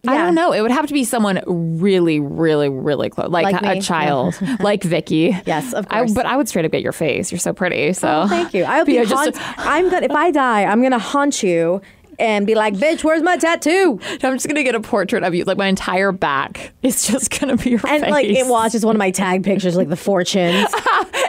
I 0.07 0.16
don't 0.18 0.35
know. 0.35 0.52
It 0.52 0.62
would 0.62 0.72
have 0.72 0.87
to 0.88 0.92
be 0.92 1.05
someone 1.05 1.40
really, 1.46 2.18
really, 2.18 2.68
really 2.68 3.09
close, 3.09 3.28
like, 3.28 3.61
Like 3.62 3.78
a, 3.78 3.81
child, 3.81 4.35
like 4.61 4.83
Vicky. 4.83 5.37
Yes, 5.46 5.72
of 5.72 5.87
I, 5.90 5.98
course. 5.98 6.12
but 6.12 6.26
I 6.26 6.37
would 6.37 6.48
straight 6.48 6.64
up 6.64 6.72
get 6.72 6.83
your 6.83 6.92
face. 6.92 7.31
You're 7.31 7.38
so 7.38 7.52
pretty. 7.52 7.92
So 7.92 8.22
Oh, 8.22 8.28
thank 8.28 8.52
you. 8.52 8.64
I'll 8.64 8.85
be 8.87 8.94
Yeah, 8.94 9.05
just- 9.05 9.38
I'm 9.59 9.90
gonna. 9.90 10.07
If 10.07 10.12
I 10.12 10.31
die, 10.33 10.64
I'm 10.64 10.83
gonna 10.83 10.98
haunt 10.98 11.42
you 11.42 11.81
and 12.18 12.46
be 12.46 12.55
like, 12.55 12.75
"Bitch, 12.75 13.05
where's 13.05 13.22
my 13.22 13.37
tattoo?" 13.37 14.01
I'm 14.22 14.35
just 14.35 14.46
gonna 14.48 14.62
get 14.62 14.75
a 14.75 14.81
portrait 14.81 15.22
of 15.22 15.35
you. 15.35 15.44
Like 15.44 15.59
my 15.59 15.66
entire 15.66 16.12
back 16.12 16.72
is 16.83 17.07
just 17.07 17.38
gonna 17.38 17.57
be 17.57 17.70
your 17.70 17.81
And 17.87 18.03
face. 18.03 18.11
like, 18.11 18.27
it 18.27 18.46
watches 18.46 18.85
one 18.85 18.96
of 18.96 18.98
my 18.98 19.11
tag 19.11 19.44
pictures, 19.44 19.77
like 19.77 19.88
the 19.88 19.96
fortunes. 19.96 20.68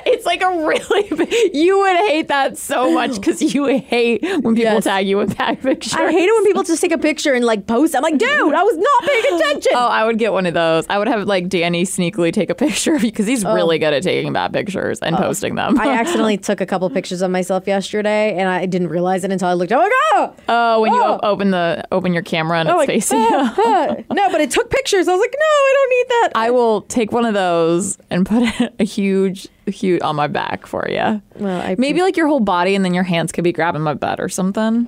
It's 0.06 0.26
like 0.26 0.41
a 0.41 0.65
really. 0.65 1.10
You 1.54 1.80
would 1.80 1.98
hate 2.08 2.28
that 2.30 2.58
so 2.58 2.93
much 2.93 3.15
because 3.15 3.54
you 3.54 3.65
hate 3.65 4.22
when 4.41 4.56
people 4.56 4.74
Yes. 4.74 4.84
tag 4.84 5.08
you 5.08 5.17
with 5.17 5.36
tag 5.36 5.62
pictures. 5.62 5.93
I 5.93 6.12
hate 6.12 6.26
it 6.26 6.34
when 6.34 6.46
people 6.46 6.63
just 6.63 6.82
take 6.82 6.91
a 6.91 6.98
picture 6.98 7.34
and 7.34 7.43
like 7.46 7.67
post. 7.67 7.96
I'm 7.96 8.02
like, 8.02 8.17
dude, 8.17 8.54
I 8.54 8.63
was 8.63 8.78
not 8.78 9.10
paying 9.10 9.36
attention. 9.36 9.72
Oh, 9.76 9.88
I 9.88 10.06
would 10.06 10.17
get 10.17 10.34
one 10.34 10.46
of 10.46 10.54
those. 10.54 10.86
I 10.89 10.98
would 10.98 11.08
have 11.08 11.28
like 11.28 11.50
Danny 11.50 11.84
sneakily 11.84 12.32
take 12.32 12.50
a 12.50 12.56
picture 12.56 12.96
of 12.96 13.04
you 13.04 13.12
because 13.12 13.28
he's 13.28 13.43
oh. 13.43 13.54
really 13.54 13.80
good 13.80 13.93
at 13.93 14.04
taking 14.04 14.34
bad 14.34 14.54
pictures 14.54 15.00
and 15.00 15.15
oh. 15.15 15.19
posting 15.19 15.56
them. 15.56 15.78
Oh. 15.78 15.82
I 15.82 15.93
accidentally 15.93 16.38
took 16.38 16.62
a 16.62 16.65
couple 16.65 16.89
pictures 16.89 17.22
of 17.22 17.32
myself 17.32 17.67
yesterday, 17.67 18.36
and 18.38 18.50
I 18.50 18.65
didn't 18.65 18.89
realize 18.89 19.24
it 19.24 19.32
until 19.32 19.48
I 19.48 19.54
looked. 19.54 19.72
Oh 19.72 19.78
my 19.78 19.89
god! 20.13 20.34
oh, 20.48 20.72
oh, 20.75 20.81
when 20.81 20.93
you 20.93 21.01
Oh. 21.01 21.13
op- 21.13 21.19
open 21.23 21.51
the 21.51 21.83
open 21.91 22.13
your 22.13 22.23
camera 22.23 22.59
and 22.59 22.69
it's 22.69 22.77
like, 22.77 22.88
facing 22.88 23.19
ah, 23.21 23.53
you. 23.57 23.63
ah. 24.09 24.13
no, 24.13 24.29
but 24.31 24.41
it 24.41 24.51
took 24.51 24.69
pictures. 24.69 25.07
I 25.07 25.12
was 25.13 25.19
like, 25.21 25.33
no, 25.33 25.45
I 25.45 25.73
don't 25.75 25.89
need 25.89 26.07
that. 26.09 26.29
I 26.36 26.51
will 26.51 26.81
take 26.83 27.12
one 27.12 27.25
of 27.25 27.33
those 27.33 27.97
and 28.09 28.25
put 28.25 28.43
a 28.79 28.83
huge, 28.83 29.47
huge 29.67 30.01
on 30.01 30.15
my 30.15 30.27
back 30.27 30.65
for 30.65 30.86
you. 30.89 31.21
Well, 31.36 31.62
I 31.62 31.75
Maybe 31.77 32.01
like 32.01 32.17
your 32.17 32.27
whole 32.27 32.39
body, 32.39 32.75
and 32.75 32.83
then 32.86 32.93
your 32.93 33.03
hands 33.03 33.31
could 33.31 33.43
be 33.43 33.51
grabbing 33.51 33.81
my 33.81 33.93
butt 33.93 34.19
or 34.19 34.29
something. 34.29 34.88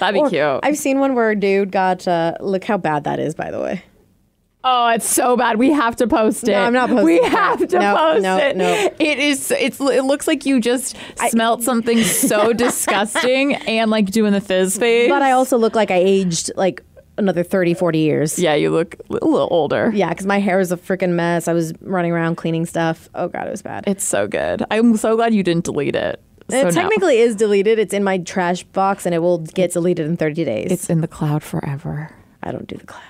That'd 0.00 0.14
be 0.14 0.20
Or- 0.20 0.30
cute. 0.30 0.60
I've 0.62 0.78
seen 0.78 1.00
one 1.00 1.14
where 1.14 1.30
a 1.30 1.36
dude 1.36 1.72
got. 1.72 2.06
Uh, 2.06 2.34
look 2.40 2.64
how 2.64 2.78
bad 2.78 3.04
that 3.04 3.18
is, 3.18 3.34
by 3.34 3.50
the 3.50 3.60
way. 3.60 3.82
Oh, 4.70 4.88
it's 4.88 5.08
so 5.08 5.34
bad. 5.36 5.58
We 5.58 5.70
have 5.72 5.96
to 5.96 6.06
post 6.06 6.44
it. 6.46 6.52
No, 6.52 6.62
I'm 6.62 6.72
not 6.74 6.90
posting 6.90 7.04
We 7.06 7.20
that. 7.20 7.30
have 7.30 7.68
to 7.68 7.78
No, 7.78 7.96
post 7.96 8.22
no, 8.22 8.36
it. 8.36 8.56
no. 8.56 8.90
It 8.98 9.18
is. 9.18 9.50
It's. 9.50 9.80
It 9.80 10.04
looks 10.04 10.26
like 10.26 10.44
you 10.44 10.60
just 10.60 10.94
smelt 11.30 11.62
something 11.62 12.02
so 12.02 12.52
disgusting 12.88 13.54
and 13.54 13.90
like 13.90 14.06
doing 14.10 14.32
the 14.32 14.40
fizz 14.42 14.76
face. 14.78 15.08
But 15.08 15.22
I 15.22 15.32
also 15.32 15.56
look 15.56 15.74
like 15.74 15.90
I 15.90 15.96
aged 15.96 16.50
like 16.56 16.82
another 17.16 17.42
30, 17.42 17.72
40 17.74 17.98
years. 17.98 18.38
Yeah, 18.38 18.54
you 18.54 18.70
look 18.70 18.94
a 19.08 19.12
little 19.24 19.48
older. 19.50 19.90
Yeah, 19.94 20.10
because 20.10 20.26
my 20.26 20.38
hair 20.38 20.60
is 20.60 20.70
a 20.70 20.76
freaking 20.76 21.12
mess. 21.12 21.48
I 21.48 21.52
was 21.54 21.72
running 21.80 22.12
around 22.12 22.36
cleaning 22.36 22.66
stuff. 22.66 23.08
Oh 23.14 23.28
god, 23.28 23.46
it 23.48 23.50
was 23.50 23.62
bad. 23.62 23.84
It's 23.86 24.04
so 24.04 24.26
good. 24.28 24.64
I'm 24.70 24.96
so 24.98 25.16
glad 25.16 25.32
you 25.34 25.42
didn't 25.42 25.64
delete 25.64 25.96
it. 25.96 26.20
So 26.50 26.68
it 26.68 26.72
technically 26.74 27.18
is 27.18 27.36
deleted. 27.36 27.78
It's 27.78 27.92
in 27.94 28.04
my 28.04 28.18
trash 28.18 28.64
box, 28.64 29.04
and 29.06 29.14
it 29.14 29.18
will 29.18 29.38
get 29.38 29.72
deleted 29.72 30.06
in 30.06 30.16
thirty 30.16 30.44
days. 30.44 30.70
it's 30.70 30.90
in 30.90 31.00
the 31.00 31.08
cloud 31.08 31.42
forever. 31.42 32.10
I 32.42 32.52
don't 32.52 32.66
do 32.66 32.76
the 32.76 32.86
cloud. 32.86 33.02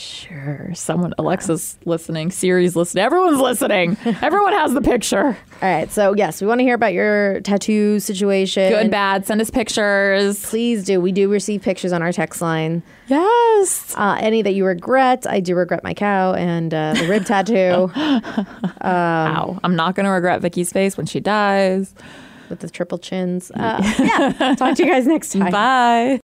Sure. 0.00 0.70
Someone, 0.74 1.12
Alexa's 1.18 1.78
listening. 1.84 2.30
Siri's 2.30 2.74
listening. 2.74 3.04
Everyone's 3.04 3.38
listening. 3.40 3.96
Everyone 4.22 4.52
has 4.54 4.72
the 4.72 4.80
picture. 4.80 5.26
All 5.26 5.36
right, 5.62 5.92
so 5.92 6.14
yes, 6.16 6.40
we 6.40 6.46
want 6.46 6.58
to 6.60 6.64
hear 6.64 6.74
about 6.74 6.94
your 6.94 7.40
tattoo 7.42 8.00
situation. 8.00 8.70
Good, 8.72 8.90
bad. 8.90 9.26
Send 9.26 9.40
us 9.42 9.50
pictures. 9.50 10.44
Please 10.46 10.84
do. 10.84 11.00
We 11.00 11.12
do 11.12 11.28
receive 11.30 11.60
pictures 11.62 11.92
on 11.92 12.00
our 12.02 12.12
text 12.12 12.40
line. 12.40 12.82
Yes. 13.08 13.94
Uh, 13.96 14.16
any 14.20 14.40
that 14.42 14.52
you 14.54 14.64
regret, 14.64 15.26
I 15.28 15.40
do 15.40 15.54
regret 15.54 15.84
my 15.84 15.92
cow 15.94 16.32
and 16.32 16.72
uh, 16.72 16.94
the 16.94 17.06
rib 17.06 17.26
tattoo 17.26 17.90
Ow. 18.84 19.60
I'm 19.62 19.76
not 19.76 19.94
going 19.94 20.04
to 20.04 20.10
regret 20.10 20.40
Vicky's 20.40 20.72
face 20.72 20.96
when 20.96 21.06
she 21.06 21.20
dies. 21.20 21.94
with 22.48 22.60
the 22.60 22.70
triple 22.70 22.98
chins. 22.98 23.50
Uh, 23.52 23.80
yeah, 23.98 24.54
talk 24.56 24.76
to 24.76 24.84
you 24.84 24.90
guys 24.90 25.06
next 25.06 25.32
time. 25.32 25.52
Bye. 25.52 26.18